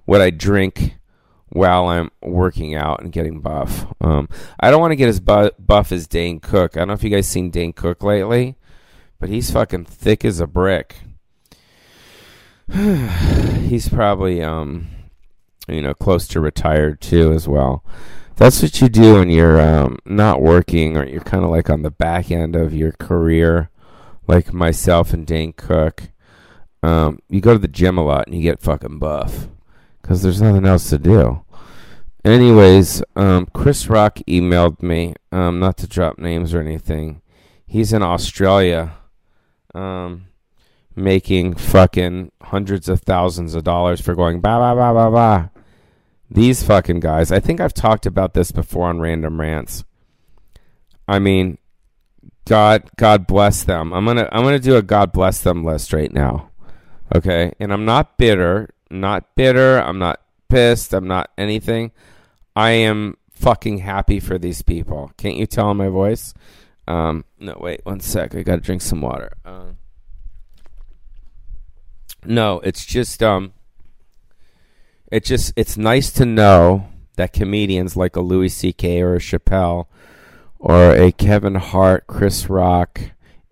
what 0.05 0.21
I 0.21 0.29
drink 0.29 0.97
while 1.49 1.87
I'm 1.87 2.11
working 2.21 2.75
out 2.75 3.01
and 3.01 3.11
getting 3.11 3.41
buff. 3.41 3.85
Um, 3.99 4.29
I 4.59 4.71
don't 4.71 4.81
want 4.81 4.91
to 4.91 4.95
get 4.95 5.09
as 5.09 5.19
bu- 5.19 5.51
buff 5.59 5.91
as 5.91 6.07
Dane 6.07 6.39
Cook. 6.39 6.75
I 6.75 6.79
don't 6.79 6.89
know 6.89 6.93
if 6.93 7.03
you 7.03 7.09
guys 7.09 7.27
seen 7.27 7.49
Dane 7.49 7.73
Cook 7.73 8.03
lately, 8.03 8.55
but 9.19 9.29
he's 9.29 9.51
fucking 9.51 9.85
thick 9.85 10.23
as 10.23 10.39
a 10.39 10.47
brick. 10.47 10.95
he's 12.71 13.89
probably 13.89 14.41
um 14.41 14.87
you 15.67 15.81
know 15.81 15.93
close 15.93 16.25
to 16.25 16.39
retired 16.39 17.01
too 17.01 17.33
as 17.33 17.45
well 17.47 17.83
that's 18.37 18.61
what 18.61 18.79
you 18.79 18.87
do 18.87 19.15
when 19.15 19.29
you're 19.29 19.59
um, 19.59 19.97
not 20.05 20.41
working 20.41 20.95
or 20.95 21.05
you're 21.05 21.21
kind 21.21 21.43
of 21.43 21.49
like 21.49 21.69
on 21.69 21.81
the 21.81 21.91
back 21.91 22.31
end 22.31 22.55
of 22.55 22.73
your 22.73 22.93
career 22.93 23.69
like 24.25 24.53
myself 24.53 25.11
and 25.11 25.27
dane 25.27 25.51
cook 25.51 26.03
um, 26.81 27.19
you 27.29 27.41
go 27.41 27.53
to 27.53 27.59
the 27.59 27.67
gym 27.67 27.97
a 27.97 28.05
lot 28.05 28.25
and 28.25 28.35
you 28.35 28.41
get 28.41 28.61
fucking 28.61 28.99
buff 28.99 29.47
because 30.01 30.21
there's 30.21 30.41
nothing 30.41 30.65
else 30.65 30.89
to 30.89 30.97
do 30.97 31.43
anyways 32.23 33.03
um, 33.15 33.47
chris 33.53 33.87
rock 33.87 34.19
emailed 34.27 34.81
me 34.81 35.13
um, 35.31 35.59
not 35.59 35.77
to 35.77 35.87
drop 35.87 36.17
names 36.17 36.53
or 36.53 36.59
anything 36.59 37.21
he's 37.65 37.93
in 37.93 38.01
australia 38.03 38.93
um, 39.73 40.27
making 40.95 41.55
fucking 41.55 42.31
hundreds 42.41 42.89
of 42.89 43.01
thousands 43.01 43.55
of 43.55 43.63
dollars 43.63 44.01
for 44.01 44.15
going 44.15 44.41
ba 44.41 44.57
ba 44.59 44.75
ba 44.75 44.93
ba 44.93 45.11
ba. 45.11 45.51
These 46.29 46.63
fucking 46.63 47.01
guys. 47.01 47.31
I 47.31 47.39
think 47.39 47.59
I've 47.59 47.73
talked 47.73 48.05
about 48.05 48.33
this 48.33 48.51
before 48.51 48.87
on 48.87 49.01
random 49.01 49.39
rants. 49.39 49.83
I 51.07 51.19
mean, 51.19 51.57
God 52.45 52.89
God 52.97 53.27
bless 53.27 53.63
them. 53.63 53.93
I'm 53.93 54.05
gonna 54.05 54.29
I'm 54.31 54.43
gonna 54.43 54.59
do 54.59 54.77
a 54.77 54.81
God 54.81 55.11
bless 55.11 55.41
them 55.41 55.63
list 55.63 55.93
right 55.93 56.11
now. 56.11 56.49
Okay? 57.13 57.53
And 57.59 57.73
I'm 57.73 57.85
not 57.85 58.17
bitter. 58.17 58.69
Not 58.91 59.35
bitter. 59.35 59.77
I'm 59.79 59.99
not 59.99 60.21
pissed. 60.49 60.93
I'm 60.93 61.07
not 61.07 61.31
anything. 61.37 61.91
I 62.55 62.71
am 62.71 63.17
fucking 63.31 63.79
happy 63.79 64.19
for 64.19 64.37
these 64.37 64.61
people. 64.61 65.11
Can't 65.17 65.37
you 65.37 65.47
tell 65.47 65.71
in 65.71 65.77
my 65.77 65.87
voice? 65.87 66.33
Um, 66.87 67.25
no, 67.39 67.57
wait 67.59 67.81
one 67.83 68.01
sec. 68.01 68.35
I 68.35 68.43
gotta 68.43 68.61
drink 68.61 68.81
some 68.81 69.01
water. 69.01 69.31
Uh, 69.45 69.71
no, 72.25 72.59
it's 72.59 72.85
just 72.85 73.23
um 73.23 73.53
it's 75.11 75.27
just 75.27 75.53
it's 75.55 75.77
nice 75.77 76.11
to 76.13 76.25
know 76.25 76.87
that 77.15 77.33
comedians 77.33 77.95
like 77.95 78.15
a 78.15 78.21
Louis 78.21 78.49
C.K. 78.49 79.01
or 79.01 79.15
a 79.15 79.19
Chappelle 79.19 79.85
or 80.59 80.91
a 80.95 81.11
Kevin 81.11 81.55
Hart, 81.55 82.07
Chris 82.07 82.49
Rock, 82.49 83.01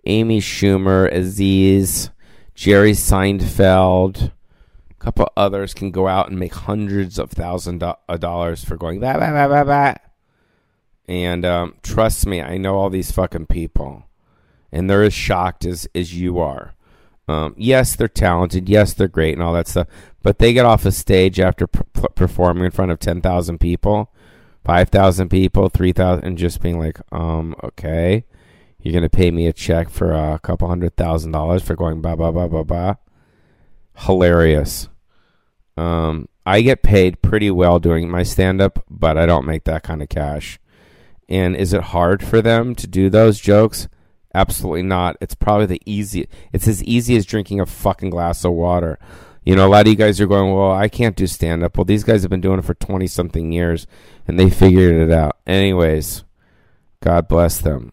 Amy 0.05 0.39
Schumer, 0.39 1.11
Aziz, 1.11 2.11
Jerry 2.55 2.91
Seinfeld, 2.91 4.31
a 4.99 5.03
couple 5.03 5.31
others 5.37 5.73
can 5.73 5.91
go 5.91 6.07
out 6.07 6.29
and 6.29 6.37
make 6.37 6.53
hundreds 6.53 7.17
of 7.17 7.31
thousands 7.31 7.81
of 7.83 7.95
uh, 8.09 8.17
dollars 8.17 8.63
for 8.63 8.75
going 8.75 8.99
bah, 8.99 9.17
bah, 9.17 9.31
bah, 9.31 9.47
bah, 9.47 9.63
bah. 9.63 9.95
And 11.07 11.45
um, 11.45 11.75
trust 11.83 12.25
me, 12.25 12.41
I 12.41 12.57
know 12.57 12.75
all 12.75 12.89
these 12.89 13.11
fucking 13.11 13.47
people, 13.47 14.03
and 14.71 14.89
they're 14.89 15.03
as 15.03 15.13
shocked 15.13 15.65
as 15.65 15.87
as 15.95 16.13
you 16.13 16.39
are. 16.39 16.73
Um, 17.27 17.55
yes, 17.57 17.95
they're 17.95 18.07
talented. 18.07 18.67
Yes, 18.67 18.93
they're 18.93 19.07
great 19.07 19.33
and 19.33 19.43
all 19.43 19.53
that 19.53 19.67
stuff. 19.67 19.87
But 20.21 20.39
they 20.39 20.51
get 20.51 20.65
off 20.65 20.85
a 20.85 20.91
stage 20.91 21.39
after 21.39 21.67
performing 21.67 22.65
in 22.65 22.71
front 22.71 22.91
of 22.91 22.99
10,000 22.99 23.59
people, 23.59 24.11
5,000 24.65 25.29
people, 25.29 25.69
3,000, 25.69 26.25
and 26.25 26.37
just 26.37 26.59
being 26.61 26.79
like, 26.79 26.99
um, 27.11 27.55
okay, 27.63 28.25
you're 28.81 28.93
going 28.93 29.03
to 29.03 29.09
pay 29.09 29.29
me 29.29 29.45
a 29.45 29.53
check 29.53 29.89
for 29.89 30.11
a 30.11 30.39
couple 30.39 30.67
hundred 30.67 30.95
thousand 30.95 31.31
dollars 31.31 31.61
for 31.61 31.75
going 31.75 32.01
ba 32.01 32.17
ba 32.17 32.31
ba 32.31 32.47
ba 32.47 32.63
ba. 32.63 32.97
Hilarious. 33.99 34.89
Um, 35.77 36.27
I 36.45 36.61
get 36.61 36.83
paid 36.83 37.21
pretty 37.21 37.51
well 37.51 37.79
doing 37.79 38.09
my 38.09 38.23
stand 38.23 38.61
up, 38.61 38.83
but 38.89 39.17
I 39.17 39.25
don't 39.25 39.45
make 39.45 39.65
that 39.65 39.83
kind 39.83 40.01
of 40.01 40.09
cash. 40.09 40.59
And 41.27 41.55
is 41.55 41.73
it 41.73 41.81
hard 41.81 42.23
for 42.23 42.41
them 42.41 42.75
to 42.75 42.87
do 42.87 43.09
those 43.09 43.39
jokes? 43.39 43.87
Absolutely 44.33 44.83
not. 44.83 45.17
It's 45.21 45.35
probably 45.35 45.65
the 45.65 45.81
easy. 45.85 46.27
It's 46.51 46.67
as 46.67 46.83
easy 46.83 47.15
as 47.15 47.25
drinking 47.25 47.59
a 47.59 47.65
fucking 47.65 48.09
glass 48.09 48.43
of 48.43 48.53
water. 48.53 48.99
You 49.43 49.55
know, 49.55 49.67
a 49.67 49.69
lot 49.69 49.85
of 49.85 49.87
you 49.87 49.95
guys 49.95 50.19
are 50.19 50.27
going, 50.27 50.53
well, 50.53 50.71
I 50.71 50.89
can't 50.89 51.15
do 51.15 51.27
stand 51.27 51.63
up. 51.63 51.77
Well, 51.77 51.85
these 51.85 52.03
guys 52.03 52.21
have 52.21 52.29
been 52.29 52.41
doing 52.41 52.59
it 52.59 52.65
for 52.65 52.73
20 52.73 53.07
something 53.07 53.51
years 53.51 53.87
and 54.27 54.39
they 54.39 54.49
figured 54.49 54.95
it 54.95 55.11
out. 55.11 55.37
Anyways, 55.47 56.23
God 57.01 57.27
bless 57.27 57.59
them. 57.59 57.91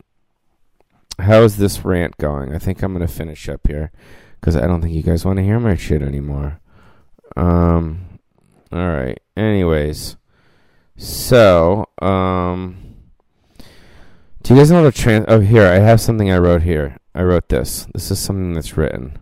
How 1.19 1.43
is 1.43 1.57
this 1.57 1.85
rant 1.85 2.17
going? 2.19 2.55
I 2.55 2.59
think 2.59 2.83
I'm 2.83 2.93
going 2.95 3.07
to 3.07 3.13
finish 3.13 3.49
up 3.49 3.67
here 3.67 3.91
because 4.47 4.63
I 4.63 4.69
don't 4.69 4.81
think 4.81 4.95
you 4.95 5.03
guys 5.03 5.25
want 5.25 5.39
to 5.39 5.43
hear 5.43 5.59
my 5.59 5.75
shit 5.75 6.03
anymore. 6.03 6.61
Um, 7.37 8.21
all 8.71 8.93
right. 8.93 9.19
Anyways, 9.37 10.17
so, 10.97 11.87
um, 12.01 12.95
do 14.45 14.55
you 14.55 14.61
guys 14.61 14.71
know 14.71 14.87
a 14.87 14.93
trans? 14.93 15.25
Oh, 15.27 15.41
here 15.41 15.67
I 15.67 15.81
have 15.81 16.01
something 16.01 16.31
I 16.31 16.39
wrote 16.39 16.63
here. 16.63 16.97
I 17.13 17.25
wrote 17.25 17.49
this. 17.49 17.89
This 17.93 18.13
is 18.13 18.21
something 18.21 18.53
that's 18.53 18.77
written. 18.77 19.19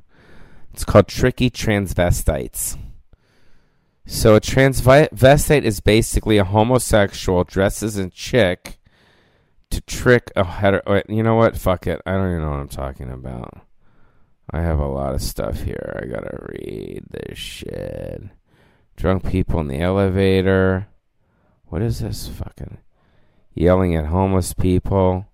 It's 0.74 0.84
called 0.84 1.08
tricky 1.08 1.50
transvestites. 1.50 2.76
So 4.04 4.34
a 4.34 4.42
transvestite 4.42 5.62
is 5.62 5.80
basically 5.80 6.36
a 6.36 6.44
homosexual 6.44 7.44
dresses 7.44 7.96
in 7.96 8.10
chick 8.10 8.76
to 9.70 9.80
trick 9.80 10.30
a 10.36 10.44
hetero. 10.44 11.00
You 11.08 11.22
know 11.22 11.36
what? 11.36 11.56
Fuck 11.56 11.86
it. 11.86 12.02
I 12.04 12.12
don't 12.12 12.28
even 12.28 12.42
know 12.42 12.50
what 12.50 12.60
I'm 12.60 12.68
talking 12.68 13.10
about. 13.10 13.62
I 14.50 14.60
have 14.60 14.78
a 14.78 14.86
lot 14.86 15.14
of 15.14 15.22
stuff 15.22 15.62
here. 15.62 16.00
I 16.02 16.06
gotta 16.06 16.46
read 16.48 17.04
this 17.10 17.38
shit. 17.38 18.22
Drunk 18.96 19.28
people 19.28 19.60
in 19.60 19.68
the 19.68 19.80
elevator. 19.80 20.88
What 21.66 21.82
is 21.82 22.00
this 22.00 22.28
fucking 22.28 22.78
yelling 23.54 23.96
at 23.96 24.06
homeless 24.06 24.52
people? 24.52 25.26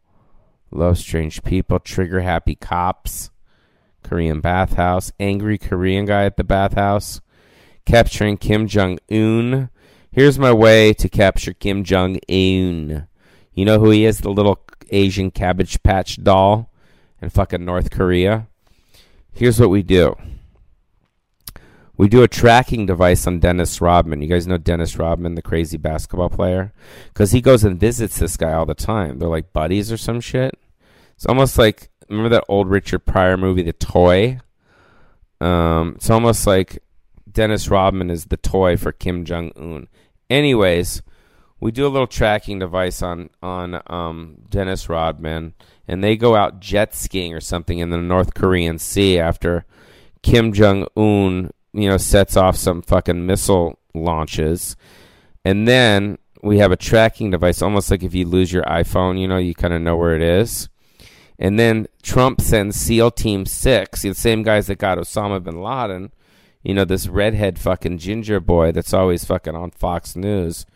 Love 0.71 0.99
strange 0.99 1.43
people. 1.43 1.81
Trigger 1.81 2.21
happy 2.21 2.55
cops. 2.55 3.31
Korean 4.03 4.41
bathhouse. 4.41 5.13
Angry 5.19 5.59
Korean 5.59 6.07
guy 6.07 6.25
at 6.25 6.37
the 6.37 6.45
bathhouse. 6.45 7.21
Capturing 7.85 8.37
Kim 8.37 8.67
Jong 8.67 8.99
Un. 9.11 9.71
Here's 10.13 10.39
my 10.39 10.53
way 10.53 10.93
to 10.95 11.09
capture 11.09 11.53
Kim 11.53 11.85
Jong 11.85 12.19
Un. 12.29 13.07
You 13.53 13.65
know 13.65 13.81
who 13.81 13.91
he 13.91 14.05
is? 14.05 14.19
The 14.19 14.31
little 14.31 14.65
Asian 14.91 15.31
cabbage 15.31 15.83
patch 15.83 16.23
doll 16.23 16.73
in 17.21 17.31
fucking 17.31 17.65
North 17.65 17.91
Korea. 17.91 18.47
Here's 19.33 19.61
what 19.61 19.71
we 19.71 19.83
do. 19.83 20.17
We 21.97 22.09
do 22.09 22.23
a 22.23 22.29
tracking 22.29 22.87
device 22.87 23.27
on 23.27 23.41
Dennis 23.41 23.81
Rodman. 23.81 24.23
You 24.23 24.29
guys 24.29 24.47
know 24.47 24.57
Dennis 24.57 24.97
Rodman, 24.97 25.35
the 25.35 25.43
crazy 25.43 25.77
basketball 25.77 26.31
player? 26.31 26.73
Because 27.09 27.33
he 27.33 27.43
goes 27.43 27.63
and 27.63 27.79
visits 27.79 28.19
this 28.19 28.39
guy 28.39 28.53
all 28.55 28.65
the 28.65 28.75
time. 28.75 29.19
They're 29.19 29.29
like 29.29 29.53
buddies 29.53 29.93
or 29.93 29.99
some 29.99 30.21
shit. 30.21 30.59
It's 31.15 31.27
almost 31.27 31.59
like, 31.59 31.91
remember 32.09 32.31
that 32.31 32.47
old 32.49 32.71
Richard 32.71 33.01
Pryor 33.01 33.37
movie, 33.37 33.63
The 33.63 33.75
Toy? 33.75 34.41
Um, 35.43 35.95
it's 35.97 36.09
almost 36.09 36.47
like 36.47 36.83
Dennis 37.31 37.69
Rodman 37.69 38.11
is 38.11 38.27
the 38.27 38.37
toy 38.37 38.77
for 38.77 38.93
Kim 38.93 39.25
Jong 39.25 39.53
Un. 39.57 39.89
Anyways, 40.29 41.03
we 41.61 41.71
do 41.71 41.87
a 41.87 41.89
little 41.89 42.07
tracking 42.07 42.59
device 42.59 43.03
on 43.03 43.31
on 43.43 43.83
um, 43.87 44.39
Dennis 44.49 44.89
Rodman, 44.89 45.55
and 45.87 46.03
they 46.03 46.17
go 46.17 46.35
out 46.35 46.61
jet 46.61 46.95
skiing 46.95 47.35
or 47.35 47.41
something 47.41 47.79
in 47.79 47.91
the 47.91 47.99
North 47.99 48.35
Korean 48.35 48.79
Sea 48.79 49.19
after 49.19 49.65
Kim 50.23 50.53
Jong 50.53 50.87
Un 50.97 51.51
you 51.73 51.89
know, 51.89 51.97
sets 51.97 52.37
off 52.37 52.57
some 52.57 52.83
fucking 52.83 53.27
missile 53.27 53.79
launches. 53.95 54.77
And 55.45 55.67
then 55.67 56.19
we 56.43 56.59
have 56.59 56.73
a 56.73 56.77
tracking 56.77 57.31
device, 57.31 57.63
almost 57.63 57.91
like 57.91 58.03
if 58.03 58.15
you 58.15 58.27
lose 58.27 58.53
your 58.53 58.65
iPhone, 58.65 59.21
you 59.21 59.29
know, 59.29 59.39
you 59.39 59.55
kind 59.55 59.75
of 59.75 59.83
know 59.83 59.97
where 59.97 60.15
it 60.15 60.23
is. 60.23 60.69
And 61.39 61.59
then 61.59 61.87
Trump 62.03 62.41
sends 62.41 62.77
SEAL 62.77 63.13
Team 63.13 63.47
6, 63.47 64.03
the 64.03 64.15
same 64.15 64.43
guys 64.43 64.67
that 64.67 64.77
got 64.77 64.99
Osama 64.99 65.43
bin 65.43 65.63
Laden, 65.63 66.13
you 66.63 66.75
know, 66.75 66.85
this 66.85 67.07
redhead 67.07 67.59
fucking 67.59 67.99
ginger 67.99 68.41
boy 68.41 68.73
that's 68.73 68.93
always 68.93 69.25
fucking 69.25 69.55
on 69.55 69.71
Fox 69.71 70.15
News 70.17 70.67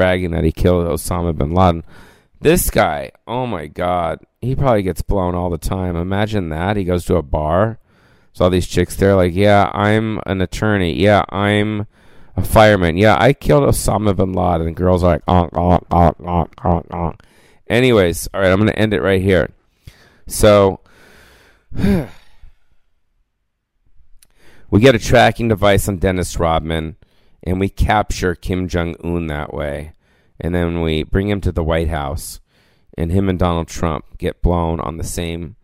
bragging 0.00 0.30
that 0.30 0.44
he 0.44 0.52
killed 0.52 0.86
Osama 0.86 1.36
bin 1.36 1.52
Laden. 1.52 1.84
This 2.40 2.70
guy, 2.70 3.10
oh 3.26 3.46
my 3.46 3.66
God, 3.66 4.20
he 4.40 4.56
probably 4.56 4.82
gets 4.82 5.02
blown 5.02 5.34
all 5.34 5.50
the 5.50 5.58
time. 5.58 5.94
Imagine 5.94 6.48
that. 6.48 6.78
He 6.78 6.84
goes 6.84 7.04
to 7.04 7.16
a 7.16 7.22
bar 7.22 7.78
all 8.40 8.50
these 8.50 8.66
chicks 8.66 8.96
there 8.96 9.14
like, 9.14 9.34
yeah, 9.34 9.70
I'm 9.74 10.20
an 10.26 10.40
attorney. 10.40 10.94
Yeah, 10.94 11.24
I'm 11.28 11.86
a 12.36 12.42
fireman. 12.42 12.96
Yeah, 12.96 13.16
I 13.18 13.32
killed 13.32 13.64
Osama 13.64 14.16
bin 14.16 14.32
Laden. 14.32 14.66
And 14.68 14.76
girls 14.76 15.02
are 15.02 15.12
like, 15.12 15.26
onk, 15.26 15.50
onk, 15.52 15.86
onk, 15.88 16.16
onk, 16.20 16.54
onk, 16.54 16.88
onk. 16.88 17.20
Anyways, 17.68 18.28
all 18.32 18.40
right, 18.40 18.50
I'm 18.50 18.58
going 18.58 18.70
to 18.70 18.78
end 18.78 18.94
it 18.94 19.02
right 19.02 19.20
here. 19.22 19.50
So 20.26 20.80
we 21.74 22.08
get 24.80 24.94
a 24.94 24.98
tracking 24.98 25.48
device 25.48 25.88
on 25.88 25.98
Dennis 25.98 26.38
Rodman, 26.38 26.96
and 27.42 27.60
we 27.60 27.68
capture 27.68 28.34
Kim 28.34 28.68
Jong 28.68 28.96
Un 29.02 29.26
that 29.28 29.52
way. 29.54 29.92
And 30.40 30.54
then 30.54 30.80
we 30.80 31.02
bring 31.02 31.28
him 31.28 31.40
to 31.42 31.52
the 31.52 31.64
White 31.64 31.88
House, 31.88 32.40
and 32.96 33.12
him 33.12 33.28
and 33.28 33.38
Donald 33.38 33.68
Trump 33.68 34.18
get 34.18 34.42
blown 34.42 34.80
on 34.80 34.96
the 34.96 35.04
same 35.04 35.56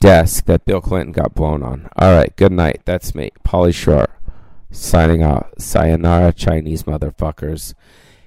desk 0.00 0.46
that 0.46 0.64
Bill 0.64 0.80
Clinton 0.80 1.12
got 1.12 1.34
blown 1.34 1.62
on. 1.62 1.88
All 1.96 2.14
right, 2.14 2.34
good 2.36 2.52
night. 2.52 2.82
That's 2.84 3.14
me, 3.14 3.30
Pauly 3.44 3.74
Shore, 3.74 4.18
signing 4.70 5.22
off. 5.22 5.48
Sayonara, 5.58 6.32
Chinese 6.32 6.84
motherfuckers. 6.84 7.74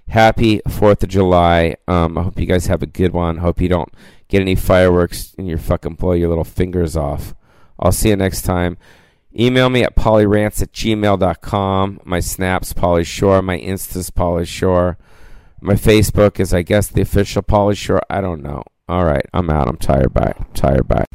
Happy 0.10 0.60
Fourth 0.68 1.04
of 1.04 1.10
July. 1.10 1.76
Um, 1.88 2.18
I 2.18 2.24
hope 2.24 2.40
you 2.40 2.48
guys 2.48 2.66
have 2.66 2.82
a 2.82 2.88
good 2.88 3.14
one. 3.14 3.38
Hope 3.38 3.62
you 3.62 3.70
don't 3.70 3.94
get 4.28 4.42
any 4.42 4.56
fireworks 4.56 5.36
and 5.38 5.48
you 5.48 5.58
fucking 5.58 5.96
blow 5.96 6.14
your 6.14 6.30
little 6.30 6.44
fingers 6.44 6.98
off. 6.98 7.36
I'll 7.80 7.92
see 7.92 8.10
you 8.10 8.16
next 8.16 8.42
time. 8.42 8.78
Email 9.38 9.70
me 9.70 9.84
at 9.84 9.96
polyrants 9.96 10.62
at 10.62 10.72
gmail.com. 10.72 12.00
My 12.04 12.20
snaps, 12.20 12.74
Pauly 12.74 13.06
Shore. 13.06 13.42
My 13.42 13.58
Insta's 13.58 14.10
Pauly 14.10 14.48
Shore. 14.48 14.98
My 15.62 15.76
Facebook 15.76 16.39
is, 16.39 16.54
I 16.54 16.62
guess, 16.62 16.88
the 16.88 17.02
official 17.02 17.44
Pauly 17.44 17.78
Shore. 17.78 18.02
I 18.10 18.22
don't 18.22 18.42
know. 18.42 18.63
All 18.88 19.06
right, 19.06 19.26
I'm 19.34 19.50
out. 19.50 19.68
I'm 19.68 19.78
tired. 19.78 20.13
Bye. 20.13 20.34
I'm 20.38 20.54
tired. 20.54 20.88
Bye. 20.88 21.06